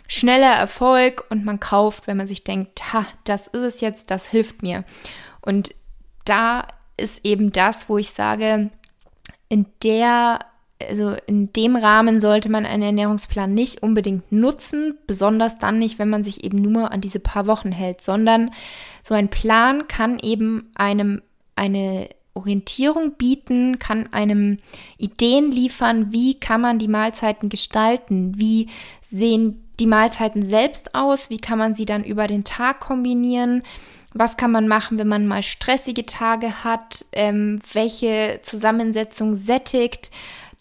Schneller 0.07 0.55
Erfolg 0.55 1.25
und 1.29 1.45
man 1.45 1.59
kauft, 1.59 2.07
wenn 2.07 2.17
man 2.17 2.25
sich 2.25 2.43
denkt, 2.43 2.93
ha, 2.93 3.05
das 3.25 3.47
ist 3.47 3.61
es 3.61 3.81
jetzt, 3.81 4.09
das 4.09 4.27
hilft 4.27 4.63
mir. 4.63 4.83
Und 5.41 5.75
da 6.25 6.65
ist 6.97 7.23
eben 7.23 7.51
das, 7.51 7.89
wo 7.89 7.99
ich 7.99 8.09
sage, 8.09 8.71
in 9.49 9.67
der 9.83 10.39
also 10.87 11.15
in 11.27 11.51
dem 11.53 11.75
Rahmen 11.75 12.19
sollte 12.19 12.49
man 12.49 12.65
einen 12.65 12.83
Ernährungsplan 12.83 13.53
nicht 13.53 13.83
unbedingt 13.83 14.31
nutzen, 14.31 14.97
besonders 15.07 15.59
dann 15.59 15.79
nicht, 15.79 15.99
wenn 15.99 16.09
man 16.09 16.23
sich 16.23 16.43
eben 16.43 16.61
nur 16.61 16.91
an 16.91 17.01
diese 17.01 17.19
paar 17.19 17.47
Wochen 17.47 17.71
hält, 17.71 18.01
sondern 18.01 18.51
so 19.03 19.13
ein 19.13 19.29
Plan 19.29 19.87
kann 19.87 20.19
eben 20.19 20.69
einem 20.75 21.21
eine 21.55 22.07
Orientierung 22.33 23.13
bieten, 23.13 23.79
kann 23.79 24.13
einem 24.13 24.59
Ideen 24.97 25.51
liefern, 25.51 26.13
wie 26.13 26.39
kann 26.39 26.61
man 26.61 26.79
die 26.79 26.87
Mahlzeiten 26.87 27.49
gestalten, 27.49 28.37
wie 28.37 28.69
sehen 29.01 29.65
die 29.79 29.87
Mahlzeiten 29.87 30.43
selbst 30.43 30.95
aus, 30.95 31.29
wie 31.29 31.37
kann 31.37 31.57
man 31.57 31.73
sie 31.73 31.85
dann 31.85 32.03
über 32.03 32.27
den 32.27 32.43
Tag 32.45 32.79
kombinieren, 32.79 33.63
was 34.13 34.37
kann 34.37 34.51
man 34.51 34.67
machen, 34.67 34.97
wenn 34.97 35.07
man 35.07 35.27
mal 35.27 35.43
stressige 35.43 36.05
Tage 36.05 36.63
hat, 36.63 37.05
ähm, 37.11 37.59
welche 37.73 38.39
Zusammensetzung 38.41 39.35
sättigt, 39.35 40.09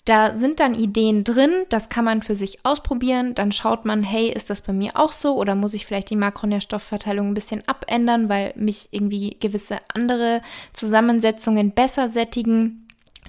da 0.08 0.34
sind 0.34 0.58
dann 0.58 0.74
Ideen 0.74 1.22
drin, 1.22 1.66
das 1.68 1.90
kann 1.90 2.04
man 2.04 2.22
für 2.22 2.34
sich 2.34 2.64
ausprobieren. 2.64 3.34
Dann 3.34 3.52
schaut 3.52 3.84
man, 3.84 4.02
hey, 4.02 4.30
ist 4.30 4.48
das 4.48 4.62
bei 4.62 4.72
mir 4.72 4.92
auch 4.94 5.12
so 5.12 5.36
oder 5.36 5.54
muss 5.54 5.74
ich 5.74 5.84
vielleicht 5.84 6.08
die 6.08 6.16
Makronährstoffverteilung 6.16 7.28
ein 7.28 7.34
bisschen 7.34 7.62
abändern, 7.68 8.30
weil 8.30 8.54
mich 8.56 8.88
irgendwie 8.90 9.36
gewisse 9.38 9.78
andere 9.92 10.40
Zusammensetzungen 10.72 11.72
besser 11.72 12.08
sättigen. 12.08 12.86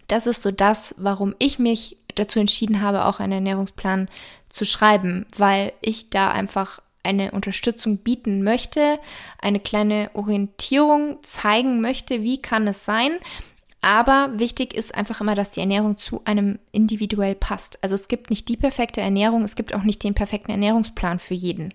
Das 0.08 0.26
ist 0.26 0.42
so 0.42 0.52
das, 0.52 0.96
warum 0.98 1.36
ich 1.38 1.60
mich 1.60 1.98
dazu 2.16 2.40
entschieden 2.40 2.82
habe, 2.82 3.06
auch 3.06 3.20
einen 3.20 3.34
Ernährungsplan 3.34 4.08
zu 4.48 4.64
schreiben, 4.64 5.26
weil 5.36 5.74
ich 5.82 6.10
da 6.10 6.32
einfach 6.32 6.82
eine 7.04 7.32
Unterstützung 7.32 7.98
bieten 7.98 8.44
möchte, 8.44 9.00
eine 9.42 9.60
kleine 9.60 10.12
Orientierung 10.14 11.18
zeigen 11.24 11.82
möchte, 11.82 12.24
wie 12.24 12.42
kann 12.42 12.68
es 12.68 12.86
sein, 12.86 13.12
aber 13.82 14.32
wichtig 14.34 14.74
ist 14.74 14.94
einfach 14.94 15.22
immer, 15.22 15.36
dass 15.36 15.52
die 15.52 15.62
Ernährung 15.62 15.98
zu 15.98 16.22
einem 16.26 16.60
individuell 16.72 17.36
passt. 17.36 17.84
Also 17.84 17.96
es 17.96 18.08
gibt 18.08 18.30
nicht 18.30 18.50
die 18.50 18.58
perfekte 18.58 19.02
Ernährung, 19.02 19.44
es 19.44 19.56
gibt 19.56 19.74
auch 19.74 19.84
nicht 19.84 20.04
den 20.04 20.14
perfekten 20.14 20.52
Ernährungsplan 20.52 21.20
für 21.20 21.34
jeden, 21.34 21.74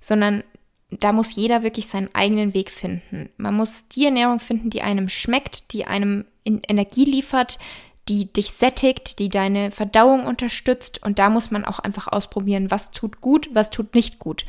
sondern 0.00 0.42
da 0.90 1.12
muss 1.12 1.36
jeder 1.36 1.62
wirklich 1.62 1.86
seinen 1.86 2.14
eigenen 2.14 2.54
Weg 2.54 2.70
finden. 2.70 3.28
Man 3.36 3.54
muss 3.54 3.88
die 3.88 4.06
Ernährung 4.06 4.40
finden, 4.40 4.70
die 4.70 4.82
einem 4.82 5.08
schmeckt, 5.08 5.72
die 5.72 5.84
einem 5.84 6.24
Energie 6.44 7.04
liefert, 7.04 7.58
die 8.08 8.32
dich 8.32 8.52
sättigt, 8.52 9.18
die 9.18 9.28
deine 9.28 9.70
Verdauung 9.70 10.24
unterstützt. 10.24 11.02
Und 11.04 11.18
da 11.18 11.28
muss 11.30 11.50
man 11.50 11.64
auch 11.64 11.78
einfach 11.78 12.08
ausprobieren, 12.08 12.70
was 12.70 12.90
tut 12.90 13.20
gut, 13.20 13.50
was 13.52 13.70
tut 13.70 13.94
nicht 13.94 14.18
gut. 14.18 14.46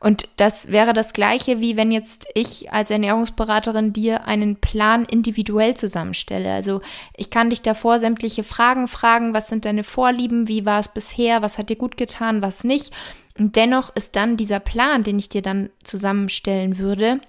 Und 0.00 0.28
das 0.36 0.68
wäre 0.68 0.92
das 0.92 1.12
gleiche, 1.12 1.60
wie 1.60 1.76
wenn 1.76 1.90
jetzt 1.90 2.28
ich 2.34 2.72
als 2.72 2.90
Ernährungsberaterin 2.90 3.92
dir 3.92 4.26
einen 4.26 4.56
Plan 4.56 5.04
individuell 5.04 5.76
zusammenstelle. 5.76 6.52
Also 6.52 6.82
ich 7.16 7.30
kann 7.30 7.50
dich 7.50 7.62
davor 7.62 7.98
sämtliche 7.98 8.44
Fragen 8.44 8.86
fragen, 8.86 9.34
was 9.34 9.48
sind 9.48 9.64
deine 9.64 9.82
Vorlieben, 9.82 10.46
wie 10.46 10.64
war 10.64 10.78
es 10.78 10.88
bisher, 10.88 11.42
was 11.42 11.58
hat 11.58 11.70
dir 11.70 11.76
gut 11.76 11.96
getan, 11.96 12.42
was 12.42 12.62
nicht. 12.62 12.92
Und 13.38 13.56
dennoch 13.56 13.94
ist 13.96 14.14
dann 14.16 14.36
dieser 14.36 14.60
Plan, 14.60 15.02
den 15.02 15.18
ich 15.18 15.28
dir 15.28 15.42
dann 15.42 15.70
zusammenstellen 15.82 16.78
würde, 16.78 17.20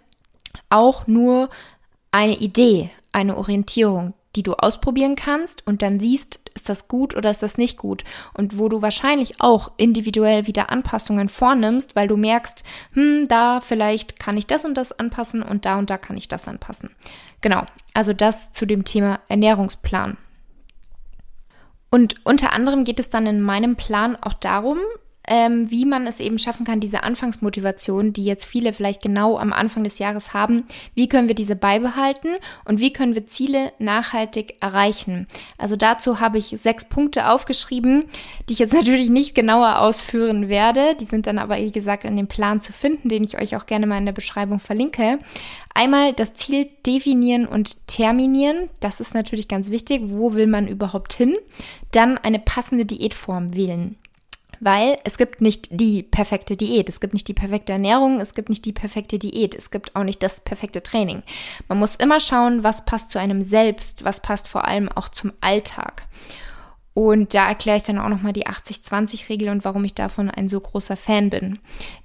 auch 0.69 1.07
nur 1.07 1.49
eine 2.11 2.37
Idee, 2.37 2.91
eine 3.11 3.37
Orientierung 3.37 4.13
die 4.35 4.43
du 4.43 4.53
ausprobieren 4.53 5.15
kannst 5.15 5.65
und 5.65 5.81
dann 5.81 5.99
siehst, 5.99 6.39
ist 6.53 6.69
das 6.69 6.87
gut 6.87 7.15
oder 7.15 7.31
ist 7.31 7.41
das 7.41 7.57
nicht 7.57 7.77
gut. 7.77 8.03
Und 8.33 8.57
wo 8.57 8.69
du 8.69 8.81
wahrscheinlich 8.81 9.41
auch 9.41 9.71
individuell 9.77 10.45
wieder 10.45 10.69
Anpassungen 10.69 11.29
vornimmst, 11.29 11.95
weil 11.95 12.07
du 12.07 12.17
merkst, 12.17 12.63
hm, 12.93 13.27
da 13.27 13.61
vielleicht 13.61 14.19
kann 14.19 14.37
ich 14.37 14.45
das 14.45 14.65
und 14.65 14.75
das 14.75 14.91
anpassen 14.91 15.41
und 15.41 15.65
da 15.65 15.77
und 15.77 15.89
da 15.89 15.97
kann 15.97 16.17
ich 16.17 16.27
das 16.27 16.47
anpassen. 16.47 16.91
Genau, 17.41 17.63
also 17.93 18.13
das 18.13 18.51
zu 18.51 18.65
dem 18.65 18.85
Thema 18.85 19.19
Ernährungsplan. 19.29 20.17
Und 21.89 22.23
unter 22.25 22.53
anderem 22.53 22.83
geht 22.83 22.99
es 22.99 23.09
dann 23.09 23.25
in 23.25 23.41
meinem 23.41 23.75
Plan 23.75 24.15
auch 24.15 24.33
darum, 24.33 24.77
ähm, 25.29 25.69
wie 25.69 25.85
man 25.85 26.07
es 26.07 26.19
eben 26.19 26.39
schaffen 26.39 26.65
kann, 26.65 26.79
diese 26.79 27.03
Anfangsmotivation, 27.03 28.13
die 28.13 28.25
jetzt 28.25 28.45
viele 28.45 28.73
vielleicht 28.73 29.03
genau 29.03 29.37
am 29.37 29.53
Anfang 29.53 29.83
des 29.83 29.99
Jahres 29.99 30.33
haben, 30.33 30.63
wie 30.95 31.07
können 31.07 31.27
wir 31.27 31.35
diese 31.35 31.55
beibehalten 31.55 32.29
und 32.65 32.79
wie 32.79 32.91
können 32.91 33.13
wir 33.13 33.27
Ziele 33.27 33.71
nachhaltig 33.77 34.55
erreichen. 34.59 35.27
Also 35.59 35.75
dazu 35.75 36.19
habe 36.19 36.39
ich 36.39 36.47
sechs 36.47 36.89
Punkte 36.89 37.29
aufgeschrieben, 37.29 38.05
die 38.49 38.53
ich 38.53 38.59
jetzt 38.59 38.73
natürlich 38.79 39.11
nicht 39.11 39.35
genauer 39.35 39.79
ausführen 39.79 40.49
werde. 40.49 40.95
Die 40.99 41.05
sind 41.05 41.27
dann 41.27 41.37
aber, 41.37 41.57
wie 41.57 41.71
gesagt, 41.71 42.05
in 42.05 42.17
dem 42.17 42.27
Plan 42.27 42.59
zu 42.59 42.73
finden, 42.73 43.07
den 43.07 43.23
ich 43.23 43.37
euch 43.37 43.55
auch 43.55 43.67
gerne 43.67 43.85
mal 43.85 43.99
in 43.99 44.07
der 44.07 44.13
Beschreibung 44.13 44.59
verlinke. 44.59 45.19
Einmal 45.75 46.13
das 46.13 46.33
Ziel 46.33 46.69
definieren 46.87 47.45
und 47.45 47.85
terminieren. 47.87 48.69
Das 48.79 48.99
ist 48.99 49.13
natürlich 49.13 49.47
ganz 49.47 49.69
wichtig. 49.69 50.01
Wo 50.05 50.33
will 50.33 50.47
man 50.47 50.67
überhaupt 50.67 51.13
hin? 51.13 51.37
Dann 51.91 52.17
eine 52.17 52.39
passende 52.39 52.85
Diätform 52.85 53.55
wählen. 53.55 53.95
Weil 54.59 54.97
es 55.03 55.17
gibt 55.17 55.41
nicht 55.41 55.67
die 55.71 56.03
perfekte 56.03 56.57
Diät, 56.57 56.89
es 56.89 56.99
gibt 56.99 57.13
nicht 57.13 57.27
die 57.27 57.33
perfekte 57.33 57.71
Ernährung, 57.73 58.19
es 58.19 58.33
gibt 58.33 58.49
nicht 58.49 58.65
die 58.65 58.73
perfekte 58.73 59.17
Diät, 59.17 59.55
es 59.55 59.71
gibt 59.71 59.95
auch 59.95 60.03
nicht 60.03 60.21
das 60.21 60.41
perfekte 60.41 60.83
Training. 60.83 61.23
Man 61.67 61.79
muss 61.79 61.95
immer 61.95 62.19
schauen, 62.19 62.63
was 62.63 62.85
passt 62.85 63.11
zu 63.11 63.19
einem 63.19 63.41
selbst, 63.41 64.03
was 64.03 64.21
passt 64.21 64.47
vor 64.47 64.65
allem 64.67 64.89
auch 64.89 65.09
zum 65.09 65.31
Alltag. 65.41 66.07
Und 66.93 67.33
da 67.33 67.47
erkläre 67.47 67.77
ich 67.77 67.83
dann 67.83 67.97
auch 67.97 68.09
nochmal 68.09 68.33
die 68.33 68.47
80-20-Regel 68.47 69.47
und 69.47 69.63
warum 69.63 69.85
ich 69.85 69.93
davon 69.93 70.29
ein 70.29 70.49
so 70.49 70.59
großer 70.59 70.97
Fan 70.97 71.29
bin. 71.29 71.57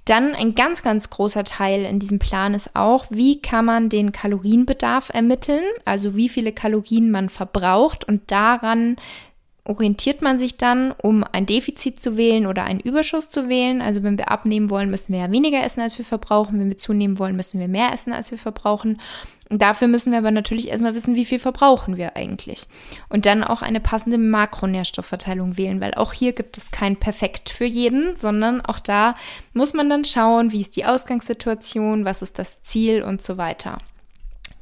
Dann 0.05 0.33
ein 0.35 0.55
ganz, 0.55 0.83
ganz 0.83 1.09
großer 1.09 1.43
Teil 1.43 1.83
in 1.83 1.99
diesem 1.99 2.17
Plan 2.17 2.53
ist 2.53 2.77
auch, 2.77 3.05
wie 3.09 3.41
kann 3.41 3.65
man 3.65 3.89
den 3.89 4.13
Kalorienbedarf 4.13 5.09
ermitteln, 5.09 5.65
also 5.83 6.15
wie 6.15 6.29
viele 6.29 6.53
Kalorien 6.53 7.11
man 7.11 7.27
verbraucht 7.27 8.07
und 8.07 8.31
daran 8.31 8.95
orientiert 9.65 10.21
man 10.21 10.37
sich 10.37 10.57
dann, 10.57 10.93
um 11.01 11.23
ein 11.31 11.45
Defizit 11.45 11.99
zu 11.99 12.17
wählen 12.17 12.45
oder 12.45 12.63
einen 12.63 12.79
Überschuss 12.79 13.29
zu 13.29 13.49
wählen. 13.49 13.81
Also 13.81 14.03
wenn 14.03 14.17
wir 14.17 14.31
abnehmen 14.31 14.69
wollen, 14.69 14.91
müssen 14.91 15.11
wir 15.11 15.21
ja 15.21 15.31
weniger 15.31 15.63
essen, 15.63 15.81
als 15.81 15.97
wir 15.97 16.05
verbrauchen. 16.05 16.59
Wenn 16.59 16.69
wir 16.69 16.77
zunehmen 16.77 17.17
wollen, 17.17 17.35
müssen 17.35 17.59
wir 17.59 17.67
mehr 17.67 17.91
essen, 17.91 18.13
als 18.13 18.29
wir 18.31 18.37
verbrauchen. 18.37 19.01
Und 19.49 19.61
dafür 19.61 19.87
müssen 19.87 20.11
wir 20.11 20.19
aber 20.19 20.31
natürlich 20.31 20.69
erstmal 20.69 20.95
wissen, 20.95 21.15
wie 21.15 21.25
viel 21.25 21.39
verbrauchen 21.39 21.97
wir 21.97 22.15
eigentlich. 22.15 22.67
Und 23.09 23.25
dann 23.25 23.43
auch 23.43 23.61
eine 23.61 23.79
passende 23.79 24.17
Makronährstoffverteilung 24.17 25.57
wählen, 25.57 25.81
weil 25.81 25.93
auch 25.95 26.13
hier 26.13 26.33
gibt 26.33 26.57
es 26.57 26.71
kein 26.71 26.97
Perfekt 26.97 27.49
für 27.49 27.65
jeden, 27.65 28.15
sondern 28.17 28.61
auch 28.61 28.79
da 28.79 29.15
muss 29.53 29.73
man 29.73 29.89
dann 29.89 30.05
schauen, 30.05 30.51
wie 30.51 30.61
ist 30.61 30.75
die 30.75 30.85
Ausgangssituation, 30.85 32.05
was 32.05 32.21
ist 32.21 32.39
das 32.39 32.61
Ziel 32.63 33.03
und 33.03 33.21
so 33.21 33.37
weiter. 33.37 33.79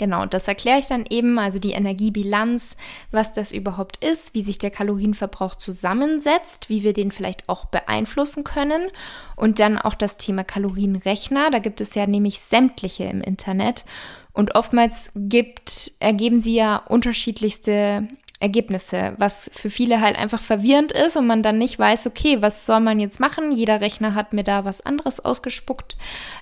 Genau, 0.04 0.26
das 0.26 0.50
erkläre 0.50 0.80
ich 0.80 0.88
dann 0.88 1.06
eben, 1.10 1.40
also 1.40 1.60
die 1.60 1.72
Energiebilanz, 1.72 2.76
was 3.12 3.32
das 3.32 3.54
überhaupt 3.54 4.04
ist, 4.04 4.34
wie 4.34 4.42
sich 4.42 4.58
der 4.58 4.70
Kalorienverbrauch 4.70 5.56
zusammensetzt, 5.56 6.68
wie 6.68 6.84
wir 6.84 6.92
den 6.92 7.10
vielleicht 7.14 7.48
auch 7.48 7.64
beeinflussen 7.64 8.44
können 8.44 8.90
und 9.38 9.60
dann 9.60 9.78
auch 9.78 9.94
das 9.94 10.18
Thema 10.18 10.44
Kalorienrechner. 10.44 11.52
Da 11.52 11.60
gibt 11.60 11.80
es 11.80 11.96
ja 11.96 12.06
nämlich 12.06 12.42
sämtliche 12.42 13.06
im 13.06 13.22
Internet 13.22 13.86
und 14.34 14.56
oftmals 14.56 15.10
gibt, 15.16 15.94
ergeben 16.02 16.42
sie 16.42 16.56
ja 16.56 16.76
unterschiedlichste 16.76 18.06
Ergebnisse, 18.42 19.14
was 19.20 19.50
für 19.54 19.70
viele 19.70 20.02
halt 20.02 20.18
einfach 20.18 20.42
verwirrend 20.42 20.92
ist 20.92 21.16
und 21.16 21.28
man 21.28 21.44
dann 21.44 21.58
nicht 21.58 21.80
weiß, 21.80 22.08
okay, 22.08 22.42
was 22.42 22.66
soll 22.66 22.82
man 22.82 23.00
jetzt 23.00 23.22
machen? 23.22 23.54
Jeder 23.54 23.80
Rechner 23.80 24.16
hat 24.16 24.34
mir 24.34 24.44
da 24.44 24.66
was 24.66 24.82
anderes 24.82 25.22
ausgespuckt. 25.22 25.96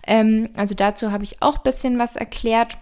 Ähm, 0.08 0.50
also 0.56 0.74
dazu 0.74 1.12
habe 1.12 1.26
ich 1.26 1.44
auch 1.44 1.58
ein 1.58 1.64
bisschen 1.64 2.00
was 2.00 2.16
erklärt. 2.16 2.80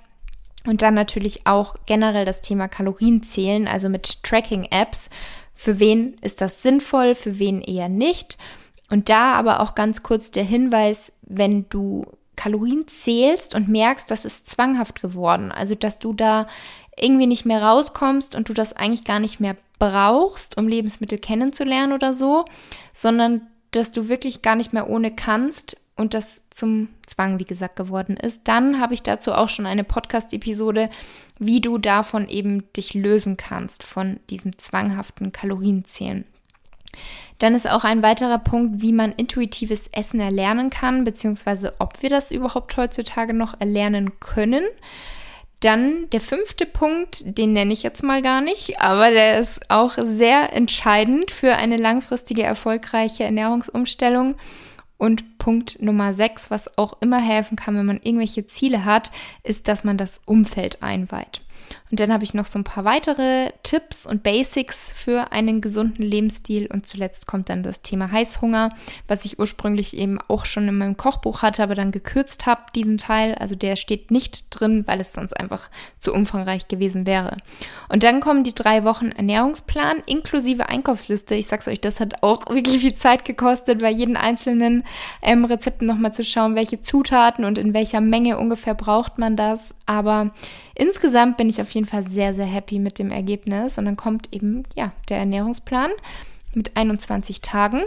Und 0.65 0.81
dann 0.81 0.93
natürlich 0.93 1.47
auch 1.47 1.75
generell 1.85 2.25
das 2.25 2.41
Thema 2.41 2.67
Kalorienzählen, 2.67 3.67
also 3.67 3.89
mit 3.89 4.23
Tracking-Apps. 4.23 5.09
Für 5.53 5.79
wen 5.79 6.15
ist 6.21 6.41
das 6.41 6.61
sinnvoll, 6.61 7.15
für 7.15 7.39
wen 7.39 7.61
eher 7.61 7.89
nicht? 7.89 8.37
Und 8.89 9.09
da 9.09 9.33
aber 9.33 9.61
auch 9.61 9.75
ganz 9.75 10.03
kurz 10.03 10.31
der 10.31 10.43
Hinweis, 10.43 11.11
wenn 11.21 11.67
du 11.69 12.05
Kalorien 12.35 12.87
zählst 12.87 13.53
und 13.53 13.67
merkst, 13.67 14.09
das 14.09 14.25
ist 14.25 14.47
zwanghaft 14.47 15.01
geworden, 15.01 15.51
also 15.51 15.75
dass 15.75 15.99
du 15.99 16.13
da 16.13 16.47
irgendwie 16.97 17.27
nicht 17.27 17.45
mehr 17.45 17.61
rauskommst 17.61 18.35
und 18.35 18.49
du 18.49 18.53
das 18.53 18.73
eigentlich 18.73 19.03
gar 19.03 19.19
nicht 19.19 19.39
mehr 19.39 19.55
brauchst, 19.77 20.57
um 20.57 20.67
Lebensmittel 20.67 21.17
kennenzulernen 21.17 21.93
oder 21.93 22.13
so, 22.13 22.45
sondern 22.93 23.41
dass 23.71 23.91
du 23.91 24.09
wirklich 24.09 24.41
gar 24.41 24.55
nicht 24.55 24.73
mehr 24.73 24.89
ohne 24.89 25.11
kannst, 25.11 25.77
und 25.99 26.13
das 26.13 26.43
zum 26.49 26.89
Zwang, 27.05 27.39
wie 27.39 27.45
gesagt, 27.45 27.75
geworden 27.75 28.17
ist, 28.17 28.41
dann 28.45 28.79
habe 28.79 28.93
ich 28.93 29.03
dazu 29.03 29.33
auch 29.33 29.49
schon 29.49 29.65
eine 29.65 29.83
Podcast-Episode, 29.83 30.89
wie 31.37 31.61
du 31.61 31.77
davon 31.77 32.27
eben 32.27 32.71
dich 32.73 32.93
lösen 32.93 33.37
kannst, 33.37 33.83
von 33.83 34.19
diesem 34.29 34.57
zwanghaften 34.57 35.31
Kalorienzählen. 35.31 36.23
Dann 37.39 37.55
ist 37.55 37.69
auch 37.69 37.83
ein 37.83 38.01
weiterer 38.01 38.39
Punkt, 38.39 38.81
wie 38.81 38.91
man 38.91 39.11
intuitives 39.11 39.87
Essen 39.87 40.19
erlernen 40.19 40.69
kann, 40.69 41.03
beziehungsweise 41.03 41.73
ob 41.79 42.01
wir 42.01 42.09
das 42.09 42.31
überhaupt 42.31 42.75
heutzutage 42.77 43.33
noch 43.33 43.59
erlernen 43.59 44.19
können. 44.19 44.63
Dann 45.61 46.09
der 46.11 46.21
fünfte 46.21 46.65
Punkt, 46.65 47.37
den 47.37 47.51
nenne 47.51 47.73
ich 47.73 47.83
jetzt 47.83 48.03
mal 48.03 48.21
gar 48.21 48.39
nicht, 48.39 48.79
aber 48.79 49.09
der 49.09 49.39
ist 49.39 49.69
auch 49.69 49.97
sehr 50.01 50.53
entscheidend 50.53 51.31
für 51.31 51.55
eine 51.55 51.75
langfristige 51.75 52.43
erfolgreiche 52.43 53.25
Ernährungsumstellung. 53.25 54.35
Und 54.99 55.37
Punkt 55.37 55.81
Nummer 55.81 56.11
6, 56.13 56.51
was 56.51 56.77
auch 56.77 56.97
immer 56.99 57.19
helfen 57.19 57.55
kann, 57.55 57.75
wenn 57.77 57.85
man 57.85 58.01
irgendwelche 58.03 58.45
Ziele 58.47 58.83
hat, 58.83 59.11
ist, 59.43 59.69
dass 59.69 59.85
man 59.85 59.97
das 59.97 60.19
Umfeld 60.25 60.83
einweiht. 60.83 61.41
Und 61.91 61.99
dann 61.99 62.13
habe 62.13 62.23
ich 62.23 62.35
noch 62.35 62.45
so 62.45 62.59
ein 62.59 62.63
paar 62.63 62.85
weitere 62.85 63.51
Tipps 63.63 64.05
und 64.05 64.21
Basics 64.21 64.91
für 64.95 65.31
einen 65.31 65.59
gesunden 65.59 66.03
Lebensstil. 66.03 66.67
Und 66.71 66.85
zuletzt 66.85 67.25
kommt 67.25 67.49
dann 67.49 67.63
das 67.63 67.81
Thema 67.81 68.11
Heißhunger, 68.11 68.69
was 69.07 69.25
ich 69.25 69.39
ursprünglich 69.39 69.97
eben 69.97 70.19
auch 70.27 70.45
schon 70.45 70.67
in 70.67 70.77
meinem 70.77 70.97
Kochbuch 70.97 71.41
hatte, 71.41 71.63
aber 71.63 71.73
dann 71.73 71.91
gekürzt 71.91 72.45
habe, 72.45 72.61
diesen 72.75 72.97
Teil. 72.99 73.33
Also 73.35 73.55
der 73.55 73.75
steht 73.75 74.11
nicht 74.11 74.45
drin, 74.51 74.83
weil 74.85 74.99
es 74.99 75.13
sonst 75.13 75.33
einfach 75.33 75.69
zu 75.97 76.13
umfangreich 76.13 76.67
gewesen 76.67 77.07
wäre. 77.07 77.37
Und 77.89 78.03
dann 78.03 78.19
kommen 78.19 78.43
die 78.43 78.53
drei 78.53 78.83
Wochen 78.83 79.11
Ernährungsplan 79.11 80.03
inklusive 80.05 80.69
Einkaufsliste. 80.69 81.33
Ich 81.33 81.47
sag's 81.47 81.67
euch, 81.67 81.81
das 81.81 81.99
hat 81.99 82.21
auch 82.21 82.47
wirklich 82.49 82.81
viel 82.81 82.95
Zeit 82.95 83.25
gekostet, 83.25 83.79
bei 83.79 83.89
jedem 83.89 84.15
einzelnen 84.15 84.83
ähm, 85.23 85.43
Rezepten 85.45 85.87
nochmal 85.87 86.13
zu 86.13 86.23
schauen, 86.23 86.55
welche 86.55 86.81
Zutaten 86.81 87.45
und 87.45 87.57
in 87.57 87.73
welcher 87.73 88.01
Menge 88.01 88.37
ungefähr 88.37 88.75
braucht 88.75 89.17
man 89.17 89.35
das. 89.35 89.73
Aber 89.85 90.31
insgesamt 90.75 91.37
bin 91.37 91.49
ich 91.49 91.59
auf 91.61 91.71
jeden 91.71 91.78
Fall 91.85 92.03
sehr, 92.03 92.33
sehr 92.33 92.45
happy 92.45 92.79
mit 92.79 92.99
dem 92.99 93.11
Ergebnis. 93.11 93.77
Und 93.77 93.85
dann 93.85 93.97
kommt 93.97 94.33
eben, 94.33 94.63
ja, 94.75 94.91
der 95.09 95.17
Ernährungsplan 95.17 95.91
mit 96.53 96.75
21 96.75 97.41
Tagen. 97.41 97.81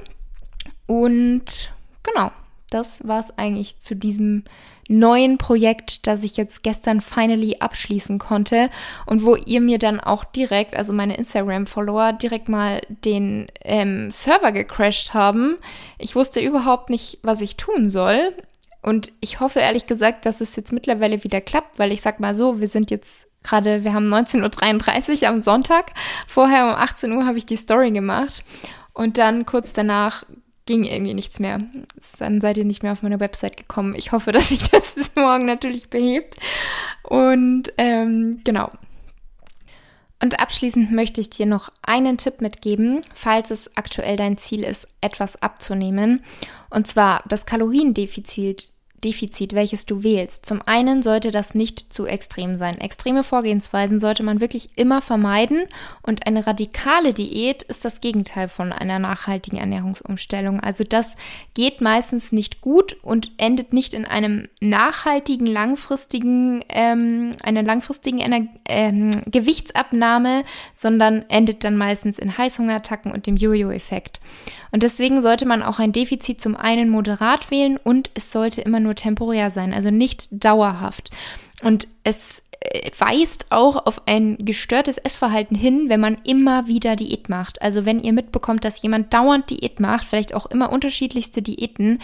Und 0.87 1.73
genau, 2.03 2.31
das 2.71 3.07
war 3.07 3.21
es 3.21 3.37
eigentlich 3.37 3.81
zu 3.81 3.95
diesem 3.95 4.45
neuen 4.89 5.39
Projekt, 5.39 6.07
das 6.07 6.25
ich 6.25 6.37
jetzt 6.37 6.63
gestern 6.63 7.01
finally 7.01 7.57
abschließen 7.61 8.19
konnte 8.19 8.69
und 9.07 9.25
wo 9.25 9.37
ihr 9.37 9.61
mir 9.61 9.79
dann 9.79 10.01
auch 10.01 10.25
direkt, 10.25 10.75
also 10.75 10.93
meine 10.93 11.17
Instagram-Follower, 11.17 12.13
direkt 12.13 12.49
mal 12.49 12.81
den 12.89 13.47
ähm, 13.63 14.11
Server 14.11 14.53
gecrashed 14.53 15.15
haben. 15.15 15.57
Ich 15.99 16.15
wusste 16.15 16.41
überhaupt 16.41 16.91
nicht, 16.91 17.19
was 17.23 17.41
ich 17.41 17.57
tun 17.57 17.89
soll. 17.89 18.35
Und 18.83 19.13
ich 19.21 19.39
hoffe 19.39 19.61
ehrlich 19.61 19.87
gesagt, 19.87 20.27
dass 20.27 20.41
es 20.41 20.57
jetzt 20.57 20.73
mittlerweile 20.73 21.23
wieder 21.23 21.41
klappt, 21.41 21.79
weil 21.79 21.93
ich 21.93 22.03
sag 22.03 22.19
mal 22.19 22.35
so, 22.35 22.61
wir 22.61 22.69
sind 22.69 22.91
jetzt 22.91 23.29
gerade, 23.43 23.85
wir 23.85 23.93
haben 23.93 24.13
19.33 24.13 25.23
Uhr 25.23 25.29
am 25.29 25.43
Sonntag. 25.43 25.93
Vorher 26.27 26.67
um 26.67 26.73
18 26.73 27.13
Uhr 27.13 27.27
habe 27.27 27.39
ich 27.39 27.47
die 27.47 27.57
Story 27.57 27.91
gemacht. 27.91 28.45
Und 28.93 29.19
dann 29.19 29.47
kurz 29.47 29.73
danach 29.73 30.25
ging 30.67 30.85
irgendwie 30.85 31.15
nichts 31.15 31.41
mehr. 31.41 31.59
Dann 32.19 32.41
seid 32.41 32.57
ihr 32.57 32.65
nicht 32.65 32.83
mehr 32.83 32.93
auf 32.93 33.03
meine 33.03 33.21
Website 33.21 33.57
gekommen. 33.57 33.95
Ich 33.97 34.13
hoffe, 34.13 34.33
dass 34.33 34.51
sich 34.51 34.69
das 34.71 34.95
bis 34.95 35.15
morgen 35.15 35.47
natürlich 35.47 35.91
behebt. 35.91 36.37
Und 37.03 37.73
ähm, 37.79 38.41
genau. 38.45 38.71
Und 40.23 40.39
abschließend 40.39 40.93
möchte 40.93 41.21
ich 41.21 41.31
dir 41.31 41.47
noch 41.47 41.71
einen 41.83 42.17
Tipp 42.17 42.41
mitgeben, 42.41 43.01
falls 43.13 43.51
es 43.51 43.77
aktuell 43.77 44.17
dein 44.17 44.39
Ziel 44.39 44.63
ist, 44.63 44.87
etwas 45.01 45.43
abzunehmen. 45.43 46.23
Und 46.71 46.87
zwar 46.87 47.25
das 47.27 47.45
Kaloriendefizit 47.45 48.71
Defizit, 49.05 49.55
welches 49.55 49.87
du 49.87 50.03
wählst. 50.03 50.47
Zum 50.47 50.63
einen 50.63 51.03
sollte 51.03 51.31
das 51.31 51.55
nicht 51.55 51.93
zu 51.93 52.07
extrem 52.07 52.57
sein. 52.57 52.79
Extreme 52.79 53.25
Vorgehensweisen 53.25 53.99
sollte 53.99 54.23
man 54.23 54.41
wirklich 54.41 54.71
immer 54.77 55.03
vermeiden 55.03 55.65
und 56.03 56.27
eine 56.27 56.47
radikale 56.47 57.13
Diät 57.13 57.63
ist 57.65 57.85
das 57.85 58.01
Gegenteil 58.01 58.49
von 58.49 58.73
einer 58.73 58.99
nachhaltigen 58.99 59.59
Ernährungsumstellung. 59.59 60.61
Also 60.61 60.85
das 60.85 61.17
geht 61.55 61.81
meistens 61.81 62.33
nicht 62.33 62.61
gut 62.61 62.97
und 63.03 63.33
endet 63.37 63.73
nicht 63.73 63.95
in 63.95 64.05
einem 64.05 64.49
nachhaltigen, 64.61 65.47
langfristigen, 65.47 66.65
ähm, 66.69 67.33
einer 67.43 67.63
langfristigen 67.63 68.21
Ener 68.21 68.47
ähm, 68.69 69.11
Gewichtsabnahme, 69.27 70.45
sondern 70.73 71.25
endet 71.29 71.65
dann 71.65 71.77
meistens 71.77 72.19
in 72.19 72.39
Heißhungerattacken 72.39 73.13
und 73.13 73.27
dem 73.27 73.37
Jojo-Effekt. 73.37 74.21
Und 74.71 74.83
deswegen 74.83 75.21
sollte 75.21 75.45
man 75.45 75.63
auch 75.63 75.79
ein 75.79 75.93
Defizit 75.93 76.41
zum 76.41 76.57
einen 76.57 76.89
moderat 76.89 77.51
wählen 77.51 77.77
und 77.77 78.11
es 78.15 78.33
sollte 78.33 78.63
immer 78.63 78.81
nur 78.81 78.92
temporär 78.95 79.51
sein, 79.51 79.73
also 79.73 79.91
nicht 79.91 80.29
dauerhaft. 80.31 81.11
Und 81.63 81.89
es 82.05 82.43
äh, 82.61 82.91
weist 82.99 83.47
auch 83.51 83.87
auf 83.87 84.03
ein 84.07 84.37
gestörtes 84.39 84.99
Essverhalten 84.99 85.57
hin, 85.57 85.89
wenn 85.89 86.01
man 86.01 86.19
immer 86.25 86.67
wieder 86.67 86.97
Diät 86.97 87.29
macht. 87.29 87.63
Also 87.63 87.85
wenn 87.85 88.01
ihr 88.01 88.13
mitbekommt, 88.13 88.65
dass 88.65 88.83
jemand 88.83 89.13
dauernd 89.13 89.51
Diät 89.51 89.81
macht, 89.81 90.07
vielleicht 90.07 90.35
auch 90.35 90.47
immer 90.47 90.73
unterschiedlichste 90.73 91.43
Diäten, 91.43 92.01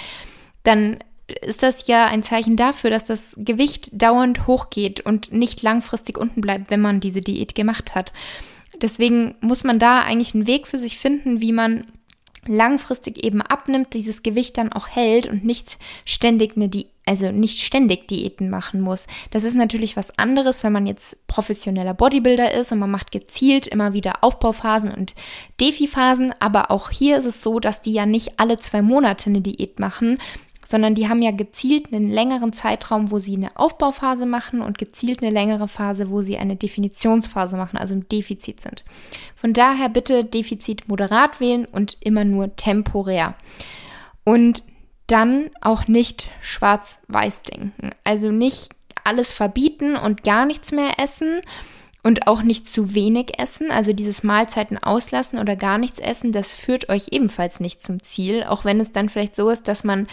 dann 0.64 0.98
ist 1.42 1.62
das 1.62 1.86
ja 1.86 2.06
ein 2.06 2.22
Zeichen 2.22 2.56
dafür, 2.56 2.90
dass 2.90 3.04
das 3.04 3.34
Gewicht 3.38 3.90
dauernd 4.00 4.46
hochgeht 4.46 5.00
und 5.00 5.32
nicht 5.32 5.62
langfristig 5.62 6.16
unten 6.16 6.40
bleibt, 6.40 6.70
wenn 6.70 6.80
man 6.80 7.00
diese 7.00 7.20
Diät 7.20 7.54
gemacht 7.54 7.94
hat. 7.94 8.12
Deswegen 8.80 9.36
muss 9.40 9.64
man 9.64 9.78
da 9.78 10.00
eigentlich 10.00 10.34
einen 10.34 10.46
Weg 10.46 10.66
für 10.66 10.78
sich 10.78 10.98
finden, 10.98 11.40
wie 11.40 11.52
man 11.52 11.86
langfristig 12.48 13.24
eben 13.24 13.42
abnimmt, 13.42 13.94
dieses 13.94 14.22
Gewicht 14.22 14.58
dann 14.58 14.72
auch 14.72 14.88
hält 14.88 15.26
und 15.26 15.44
nicht 15.44 15.78
ständig 16.04 16.56
eine 16.56 16.68
Di 16.68 16.86
also 17.08 17.32
nicht 17.32 17.60
ständig 17.60 18.06
Diäten 18.06 18.50
machen 18.50 18.82
muss. 18.82 19.06
Das 19.30 19.42
ist 19.42 19.54
natürlich 19.54 19.96
was 19.96 20.18
anderes, 20.18 20.62
wenn 20.62 20.74
man 20.74 20.86
jetzt 20.86 21.26
professioneller 21.26 21.94
Bodybuilder 21.94 22.52
ist 22.52 22.70
und 22.70 22.80
man 22.80 22.90
macht 22.90 23.12
gezielt 23.12 23.66
immer 23.66 23.94
wieder 23.94 24.22
Aufbauphasen 24.22 24.92
und 24.92 25.14
Defi-Phasen, 25.58 26.34
aber 26.38 26.70
auch 26.70 26.90
hier 26.90 27.16
ist 27.16 27.24
es 27.24 27.42
so, 27.42 27.60
dass 27.60 27.80
die 27.80 27.94
ja 27.94 28.04
nicht 28.04 28.38
alle 28.38 28.58
zwei 28.58 28.82
Monate 28.82 29.30
eine 29.30 29.40
Diät 29.40 29.80
machen, 29.80 30.18
sondern 30.70 30.94
die 30.94 31.08
haben 31.08 31.22
ja 31.22 31.30
gezielt 31.30 31.94
einen 31.94 32.10
längeren 32.10 32.52
Zeitraum, 32.52 33.10
wo 33.10 33.20
sie 33.20 33.34
eine 33.34 33.56
Aufbauphase 33.56 34.26
machen 34.26 34.60
und 34.60 34.76
gezielt 34.76 35.22
eine 35.22 35.30
längere 35.30 35.66
Phase, 35.66 36.10
wo 36.10 36.20
sie 36.20 36.36
eine 36.36 36.56
Definitionsphase 36.56 37.56
machen, 37.56 37.78
also 37.78 37.94
im 37.94 38.06
Defizit 38.06 38.60
sind. 38.60 38.84
Von 39.34 39.54
daher 39.54 39.88
bitte 39.88 40.26
Defizit 40.26 40.86
moderat 40.86 41.40
wählen 41.40 41.64
und 41.64 41.96
immer 42.00 42.26
nur 42.26 42.54
temporär. 42.56 43.34
Und 44.24 44.62
dann 45.06 45.48
auch 45.62 45.88
nicht 45.88 46.28
schwarz-weiß 46.42 47.40
denken. 47.40 47.92
Also 48.04 48.30
nicht 48.30 48.68
alles 49.04 49.32
verbieten 49.32 49.96
und 49.96 50.22
gar 50.22 50.44
nichts 50.44 50.72
mehr 50.72 50.98
essen 50.98 51.40
und 52.02 52.26
auch 52.26 52.42
nicht 52.42 52.68
zu 52.68 52.94
wenig 52.94 53.38
essen. 53.38 53.70
Also 53.70 53.94
dieses 53.94 54.22
Mahlzeiten 54.22 54.76
auslassen 54.76 55.38
oder 55.38 55.56
gar 55.56 55.78
nichts 55.78 55.98
essen, 55.98 56.30
das 56.30 56.54
führt 56.54 56.90
euch 56.90 57.06
ebenfalls 57.10 57.58
nicht 57.58 57.82
zum 57.82 58.02
Ziel. 58.02 58.44
Auch 58.44 58.66
wenn 58.66 58.80
es 58.80 58.92
dann 58.92 59.08
vielleicht 59.08 59.34
so 59.34 59.48
ist, 59.48 59.66
dass 59.66 59.82
man 59.82 60.06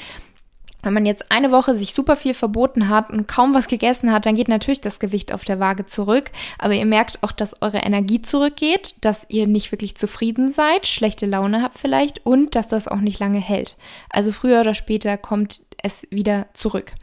wenn 0.85 0.93
man 0.93 1.05
jetzt 1.05 1.31
eine 1.31 1.51
Woche 1.51 1.75
sich 1.75 1.93
super 1.93 2.15
viel 2.15 2.33
verboten 2.33 2.89
hat 2.89 3.09
und 3.09 3.27
kaum 3.27 3.53
was 3.53 3.67
gegessen 3.67 4.11
hat, 4.11 4.25
dann 4.25 4.35
geht 4.35 4.47
natürlich 4.47 4.81
das 4.81 4.99
Gewicht 4.99 5.33
auf 5.33 5.43
der 5.43 5.59
Waage 5.59 5.85
zurück. 5.85 6.31
Aber 6.59 6.73
ihr 6.73 6.85
merkt 6.85 7.23
auch, 7.23 7.31
dass 7.31 7.61
eure 7.61 7.79
Energie 7.79 8.21
zurückgeht, 8.21 8.95
dass 9.01 9.25
ihr 9.27 9.47
nicht 9.47 9.71
wirklich 9.71 9.97
zufrieden 9.97 10.51
seid, 10.51 10.87
schlechte 10.87 11.25
Laune 11.25 11.61
habt 11.61 11.77
vielleicht 11.77 12.25
und 12.25 12.55
dass 12.55 12.67
das 12.67 12.87
auch 12.87 13.01
nicht 13.01 13.19
lange 13.19 13.39
hält. 13.39 13.75
Also 14.09 14.31
früher 14.31 14.61
oder 14.61 14.75
später 14.75 15.17
kommt 15.17 15.61
es 15.81 16.07
wieder 16.11 16.47
zurück. 16.53 16.93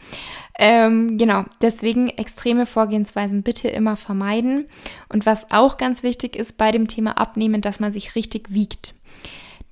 Ähm, 0.58 1.18
genau, 1.18 1.44
deswegen 1.60 2.08
extreme 2.08 2.66
Vorgehensweisen 2.66 3.42
bitte 3.42 3.68
immer 3.68 3.96
vermeiden. 3.96 4.68
Und 5.08 5.26
was 5.26 5.50
auch 5.50 5.76
ganz 5.76 6.02
wichtig 6.02 6.36
ist 6.36 6.56
bei 6.56 6.70
dem 6.70 6.86
Thema 6.86 7.18
Abnehmen, 7.18 7.60
dass 7.62 7.80
man 7.80 7.90
sich 7.90 8.14
richtig 8.14 8.52
wiegt. 8.52 8.94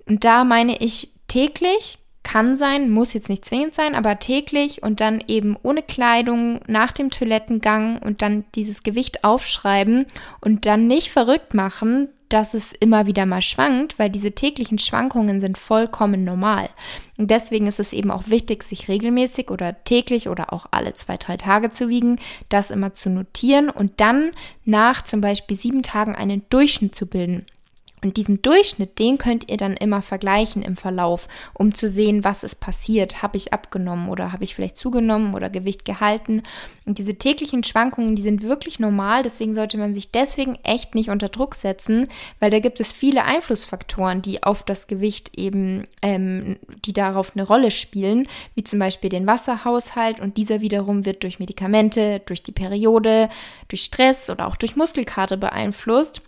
Und 0.06 0.24
da 0.24 0.42
meine 0.42 0.80
ich 0.80 1.12
täglich 1.28 1.99
kann 2.22 2.56
sein, 2.56 2.90
muss 2.90 3.12
jetzt 3.12 3.28
nicht 3.28 3.44
zwingend 3.44 3.74
sein, 3.74 3.94
aber 3.94 4.18
täglich 4.18 4.83
und 4.83 5.00
dann 5.00 5.22
eben 5.26 5.56
ohne 5.62 5.83
Kleidung 5.83 6.61
nach 6.66 6.92
dem 6.92 7.11
Toilettengang 7.11 7.98
und 7.98 8.22
dann 8.22 8.44
dieses 8.54 8.83
Gewicht 8.83 9.24
aufschreiben 9.24 10.06
und 10.40 10.66
dann 10.66 10.87
nicht 10.87 11.11
verrückt 11.11 11.54
machen, 11.54 12.09
dass 12.30 12.54
es 12.54 12.72
immer 12.72 13.06
wieder 13.06 13.26
mal 13.26 13.42
schwankt, 13.42 13.98
weil 13.98 14.09
diese 14.09 14.33
täglichen 14.33 14.78
Schwankungen 14.78 15.40
sind 15.40 15.59
vollkommen 15.59 16.22
normal. 16.22 16.70
Und 17.18 17.30
deswegen 17.30 17.66
ist 17.66 17.80
es 17.80 17.92
eben 17.92 18.12
auch 18.12 18.28
wichtig, 18.28 18.62
sich 18.62 18.88
regelmäßig 18.88 19.50
oder 19.50 19.83
täglich 19.85 20.28
oder 20.28 20.52
auch 20.52 20.66
alle 20.70 20.94
zwei, 20.94 21.16
drei 21.16 21.37
Tage 21.37 21.70
zu 21.70 21.88
wiegen, 21.88 22.20
das 22.48 22.70
immer 22.70 22.94
zu 22.94 23.11
notieren 23.11 23.68
und 23.68 24.00
dann 24.00 24.30
nach 24.64 25.02
zum 25.02 25.20
Beispiel 25.20 25.56
sieben 25.56 25.83
Tagen 25.83 26.14
einen 26.14 26.42
Durchschnitt 26.50 26.94
zu 26.94 27.06
bilden. 27.06 27.44
Und 28.02 28.16
diesen 28.16 28.42
Durchschnitt, 28.42 28.98
den 28.98 29.18
könnt 29.18 29.50
ihr 29.50 29.56
dann 29.56 29.76
immer 29.76 30.02
vergleichen 30.02 30.62
im 30.62 30.76
Verlauf, 30.76 31.28
um 31.54 31.74
zu 31.74 31.88
sehen, 31.88 32.24
was 32.24 32.42
ist 32.44 32.60
passiert. 32.60 33.22
Habe 33.22 33.36
ich 33.36 33.52
abgenommen 33.52 34.08
oder 34.08 34.32
habe 34.32 34.44
ich 34.44 34.54
vielleicht 34.54 34.76
zugenommen 34.76 35.34
oder 35.34 35.50
Gewicht 35.50 35.84
gehalten? 35.84 36.42
Und 36.86 36.98
diese 36.98 37.16
täglichen 37.16 37.62
Schwankungen, 37.62 38.16
die 38.16 38.22
sind 38.22 38.42
wirklich 38.42 38.80
normal. 38.80 39.22
Deswegen 39.22 39.54
sollte 39.54 39.76
man 39.76 39.92
sich 39.92 40.10
deswegen 40.10 40.56
echt 40.62 40.94
nicht 40.94 41.10
unter 41.10 41.28
Druck 41.28 41.54
setzen, 41.54 42.08
weil 42.38 42.50
da 42.50 42.58
gibt 42.60 42.80
es 42.80 42.92
viele 42.92 43.24
Einflussfaktoren, 43.24 44.22
die 44.22 44.42
auf 44.42 44.64
das 44.64 44.86
Gewicht 44.86 45.38
eben, 45.38 45.86
ähm, 46.02 46.58
die 46.84 46.92
darauf 46.92 47.36
eine 47.36 47.46
Rolle 47.46 47.70
spielen, 47.70 48.26
wie 48.54 48.64
zum 48.64 48.78
Beispiel 48.78 49.10
den 49.10 49.26
Wasserhaushalt. 49.26 50.20
Und 50.20 50.36
dieser 50.36 50.60
wiederum 50.60 51.04
wird 51.04 51.22
durch 51.22 51.38
Medikamente, 51.38 52.20
durch 52.24 52.42
die 52.42 52.52
Periode, 52.52 53.28
durch 53.68 53.82
Stress 53.82 54.30
oder 54.30 54.46
auch 54.46 54.56
durch 54.56 54.76
Muskelkater 54.76 55.36
beeinflusst. 55.36 56.22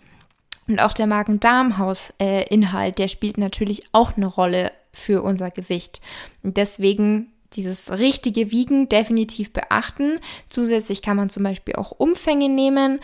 Und 0.69 0.81
auch 0.81 0.93
der 0.93 1.07
Magen-Darm-Haus-Inhalt, 1.07 2.99
der 2.99 3.09
spielt 3.09 3.39
natürlich 3.39 3.85
auch 3.93 4.17
eine 4.17 4.27
Rolle 4.27 4.73
für 4.93 5.23
unser 5.23 5.51
Gewicht. 5.51 6.01
Und 6.43 6.57
deswegen 6.57 7.33
dieses 7.55 7.93
richtige 7.93 8.51
Wiegen 8.51 8.89
definitiv 8.89 9.53
beachten. 9.53 10.19
Zusätzlich 10.49 11.03
kann 11.03 11.17
man 11.17 11.31
zum 11.31 11.43
Beispiel 11.43 11.75
auch 11.77 11.93
Umfänge 11.93 12.49
nehmen. 12.49 13.01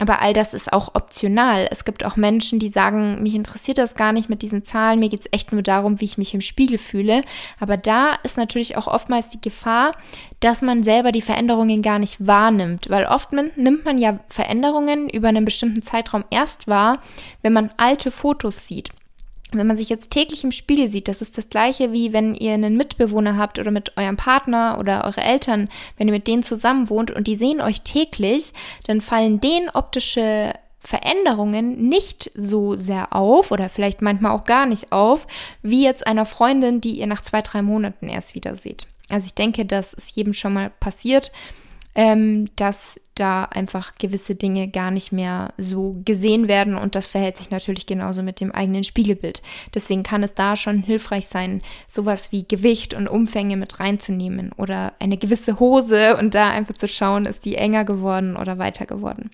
Aber 0.00 0.22
all 0.22 0.32
das 0.32 0.54
ist 0.54 0.72
auch 0.72 0.94
optional. 0.94 1.68
Es 1.70 1.84
gibt 1.84 2.04
auch 2.04 2.16
Menschen, 2.16 2.58
die 2.58 2.70
sagen, 2.70 3.22
mich 3.22 3.34
interessiert 3.34 3.78
das 3.78 3.94
gar 3.94 4.12
nicht 4.12 4.30
mit 4.30 4.42
diesen 4.42 4.64
Zahlen, 4.64 4.98
mir 4.98 5.10
geht 5.10 5.20
es 5.20 5.28
echt 5.30 5.52
nur 5.52 5.62
darum, 5.62 6.00
wie 6.00 6.06
ich 6.06 6.18
mich 6.18 6.34
im 6.34 6.40
Spiegel 6.40 6.78
fühle. 6.78 7.22
Aber 7.60 7.76
da 7.76 8.14
ist 8.22 8.38
natürlich 8.38 8.76
auch 8.76 8.86
oftmals 8.86 9.28
die 9.30 9.40
Gefahr, 9.40 9.92
dass 10.40 10.62
man 10.62 10.82
selber 10.82 11.12
die 11.12 11.22
Veränderungen 11.22 11.82
gar 11.82 11.98
nicht 11.98 12.26
wahrnimmt. 12.26 12.88
Weil 12.88 13.04
oft 13.06 13.32
nimmt 13.32 13.84
man 13.84 13.98
ja 13.98 14.18
Veränderungen 14.28 15.10
über 15.10 15.28
einen 15.28 15.44
bestimmten 15.44 15.82
Zeitraum 15.82 16.24
erst 16.30 16.66
wahr, 16.66 17.00
wenn 17.42 17.52
man 17.52 17.70
alte 17.76 18.10
Fotos 18.10 18.66
sieht 18.66 18.90
wenn 19.58 19.66
man 19.66 19.76
sich 19.76 19.88
jetzt 19.88 20.10
täglich 20.10 20.44
im 20.44 20.52
Spiegel 20.52 20.88
sieht, 20.88 21.08
das 21.08 21.20
ist 21.20 21.36
das 21.38 21.48
gleiche 21.48 21.92
wie 21.92 22.12
wenn 22.12 22.34
ihr 22.34 22.52
einen 22.52 22.76
Mitbewohner 22.76 23.36
habt 23.36 23.58
oder 23.58 23.70
mit 23.70 23.96
eurem 23.96 24.16
Partner 24.16 24.76
oder 24.78 25.04
eure 25.04 25.22
Eltern, 25.22 25.68
wenn 25.96 26.08
ihr 26.08 26.14
mit 26.14 26.26
denen 26.26 26.42
zusammen 26.42 26.88
wohnt 26.88 27.10
und 27.10 27.26
die 27.26 27.36
sehen 27.36 27.60
euch 27.60 27.82
täglich, 27.82 28.52
dann 28.86 29.00
fallen 29.00 29.40
denen 29.40 29.68
optische 29.70 30.54
Veränderungen 30.78 31.88
nicht 31.88 32.30
so 32.34 32.74
sehr 32.74 33.14
auf 33.14 33.50
oder 33.50 33.68
vielleicht 33.68 34.00
manchmal 34.00 34.32
auch 34.32 34.44
gar 34.44 34.66
nicht 34.66 34.92
auf, 34.92 35.26
wie 35.62 35.84
jetzt 35.84 36.06
einer 36.06 36.24
Freundin, 36.24 36.80
die 36.80 36.98
ihr 36.98 37.06
nach 37.06 37.20
zwei, 37.20 37.42
drei 37.42 37.60
Monaten 37.60 38.08
erst 38.08 38.34
wieder 38.34 38.56
seht. 38.56 38.86
Also 39.10 39.26
ich 39.26 39.34
denke, 39.34 39.66
das 39.66 39.92
ist 39.92 40.16
jedem 40.16 40.32
schon 40.32 40.54
mal 40.54 40.70
passiert, 40.80 41.32
ähm, 41.94 42.48
dass 42.56 43.00
da 43.14 43.44
einfach 43.44 43.96
gewisse 43.98 44.34
Dinge 44.34 44.68
gar 44.68 44.90
nicht 44.90 45.12
mehr 45.12 45.52
so 45.58 45.96
gesehen 46.04 46.48
werden 46.48 46.76
und 46.76 46.94
das 46.94 47.06
verhält 47.06 47.36
sich 47.36 47.50
natürlich 47.50 47.86
genauso 47.86 48.22
mit 48.22 48.40
dem 48.40 48.52
eigenen 48.52 48.84
Spiegelbild. 48.84 49.42
Deswegen 49.74 50.02
kann 50.02 50.22
es 50.22 50.34
da 50.34 50.56
schon 50.56 50.82
hilfreich 50.82 51.26
sein, 51.26 51.62
sowas 51.88 52.32
wie 52.32 52.46
Gewicht 52.46 52.94
und 52.94 53.08
Umfänge 53.08 53.56
mit 53.56 53.80
reinzunehmen 53.80 54.52
oder 54.56 54.94
eine 55.00 55.18
gewisse 55.18 55.60
Hose 55.60 56.16
und 56.16 56.34
da 56.34 56.48
einfach 56.50 56.74
zu 56.74 56.88
schauen, 56.88 57.26
ist 57.26 57.44
die 57.44 57.56
enger 57.56 57.84
geworden 57.84 58.36
oder 58.36 58.58
weiter 58.58 58.86
geworden. 58.86 59.30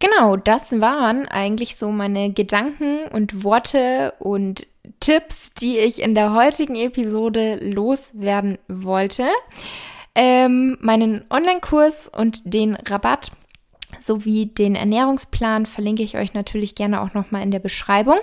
Genau, 0.00 0.36
das 0.36 0.80
waren 0.80 1.28
eigentlich 1.28 1.76
so 1.76 1.92
meine 1.92 2.32
Gedanken 2.32 3.04
und 3.12 3.44
Worte 3.44 4.14
und 4.18 4.66
Tipps, 4.98 5.52
die 5.54 5.78
ich 5.78 6.02
in 6.02 6.16
der 6.16 6.32
heutigen 6.34 6.74
Episode 6.74 7.60
loswerden 7.62 8.58
wollte. 8.66 9.28
Ähm, 10.14 10.76
meinen 10.80 11.24
Online-Kurs 11.30 12.08
und 12.08 12.42
den 12.44 12.74
Rabatt 12.74 13.32
sowie 14.00 14.46
den 14.46 14.74
Ernährungsplan 14.74 15.66
verlinke 15.66 16.02
ich 16.02 16.16
euch 16.16 16.34
natürlich 16.34 16.74
gerne 16.74 17.00
auch 17.00 17.14
nochmal 17.14 17.42
in 17.42 17.50
der 17.50 17.60
Beschreibung. 17.60 18.18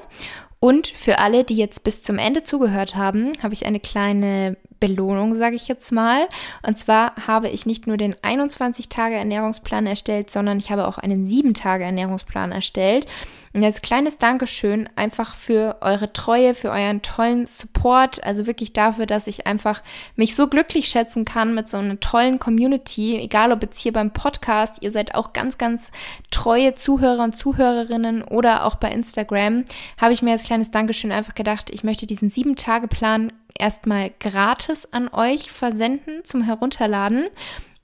Und 0.59 0.87
für 0.87 1.19
alle, 1.19 1.43
die 1.43 1.55
jetzt 1.55 1.83
bis 1.83 2.01
zum 2.01 2.17
Ende 2.17 2.43
zugehört 2.43 2.95
haben, 2.95 3.31
habe 3.41 3.53
ich 3.53 3.65
eine 3.65 3.79
kleine 3.79 4.57
Belohnung, 4.79 5.35
sage 5.35 5.55
ich 5.55 5.67
jetzt 5.67 5.91
mal. 5.91 6.27
Und 6.65 6.77
zwar 6.77 7.15
habe 7.27 7.49
ich 7.49 7.65
nicht 7.65 7.87
nur 7.87 7.97
den 7.97 8.15
21-Tage-Ernährungsplan 8.15 9.87
erstellt, 9.87 10.31
sondern 10.31 10.57
ich 10.57 10.71
habe 10.71 10.87
auch 10.87 10.97
einen 10.97 11.25
7-Tage-Ernährungsplan 11.25 12.51
erstellt. 12.51 13.05
Und 13.51 13.63
als 13.63 13.81
kleines 13.81 14.19
Dankeschön 14.19 14.87
einfach 14.95 15.33
für 15.33 15.77
eure 15.81 16.13
Treue, 16.13 16.53
für 16.53 16.69
euren 16.69 17.01
tollen 17.01 17.47
Support, 17.47 18.23
also 18.23 18.45
wirklich 18.45 18.73
dafür, 18.73 19.07
dass 19.07 19.25
ich 19.25 19.47
einfach 19.47 19.81
mich 20.15 20.35
so 20.35 20.47
glücklich 20.47 20.87
schätzen 20.87 21.25
kann 21.25 21.55
mit 21.55 21.67
so 21.67 21.77
einer 21.77 21.99
tollen 21.99 22.37
Community, 22.37 23.17
egal 23.17 23.51
ob 23.51 23.63
jetzt 23.63 23.79
hier 23.79 23.93
beim 23.93 24.11
Podcast, 24.11 24.83
ihr 24.83 24.91
seid 24.91 25.15
auch 25.15 25.33
ganz, 25.33 25.57
ganz 25.57 25.91
treue 26.29 26.75
Zuhörer 26.75 27.23
und 27.23 27.35
Zuhörerinnen 27.35 28.23
oder 28.23 28.65
auch 28.65 28.75
bei 28.75 28.91
Instagram, 28.91 29.65
habe 29.99 30.13
ich 30.13 30.21
mir 30.21 30.33
als 30.33 30.43
kleines 30.43 30.69
Dankeschön 30.69 31.11
einfach 31.11 31.33
gedacht, 31.33 31.71
ich 31.71 31.83
möchte 31.83 32.05
diesen 32.05 32.29
7-Tage-Plan 32.29 33.31
erstmal 33.59 34.11
gratis 34.19 34.87
an 34.91 35.09
euch 35.09 35.51
versenden 35.51 36.25
zum 36.25 36.41
Herunterladen. 36.41 37.27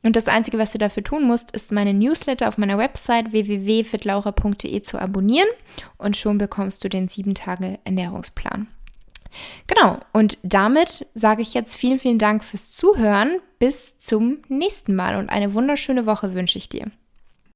Und 0.03 0.15
das 0.15 0.27
Einzige, 0.27 0.59
was 0.59 0.71
du 0.71 0.77
dafür 0.77 1.03
tun 1.03 1.23
musst, 1.23 1.51
ist 1.51 1.71
meine 1.71 1.93
Newsletter 1.93 2.47
auf 2.47 2.57
meiner 2.57 2.77
Website 2.77 3.31
www.fitlaura.de 3.31 4.83
zu 4.83 4.99
abonnieren 4.99 5.49
und 5.97 6.15
schon 6.15 6.38
bekommst 6.38 6.83
du 6.83 6.89
den 6.89 7.07
7-Tage-Ernährungsplan. 7.07 8.67
Genau, 9.67 9.99
und 10.13 10.38
damit 10.43 11.07
sage 11.13 11.41
ich 11.41 11.53
jetzt 11.53 11.75
vielen, 11.75 11.99
vielen 11.99 12.19
Dank 12.19 12.43
fürs 12.43 12.71
Zuhören. 12.71 13.39
Bis 13.57 13.97
zum 13.99 14.39
nächsten 14.47 14.95
Mal 14.95 15.17
und 15.17 15.29
eine 15.29 15.53
wunderschöne 15.53 16.05
Woche 16.05 16.33
wünsche 16.33 16.57
ich 16.57 16.69
dir. 16.69 16.91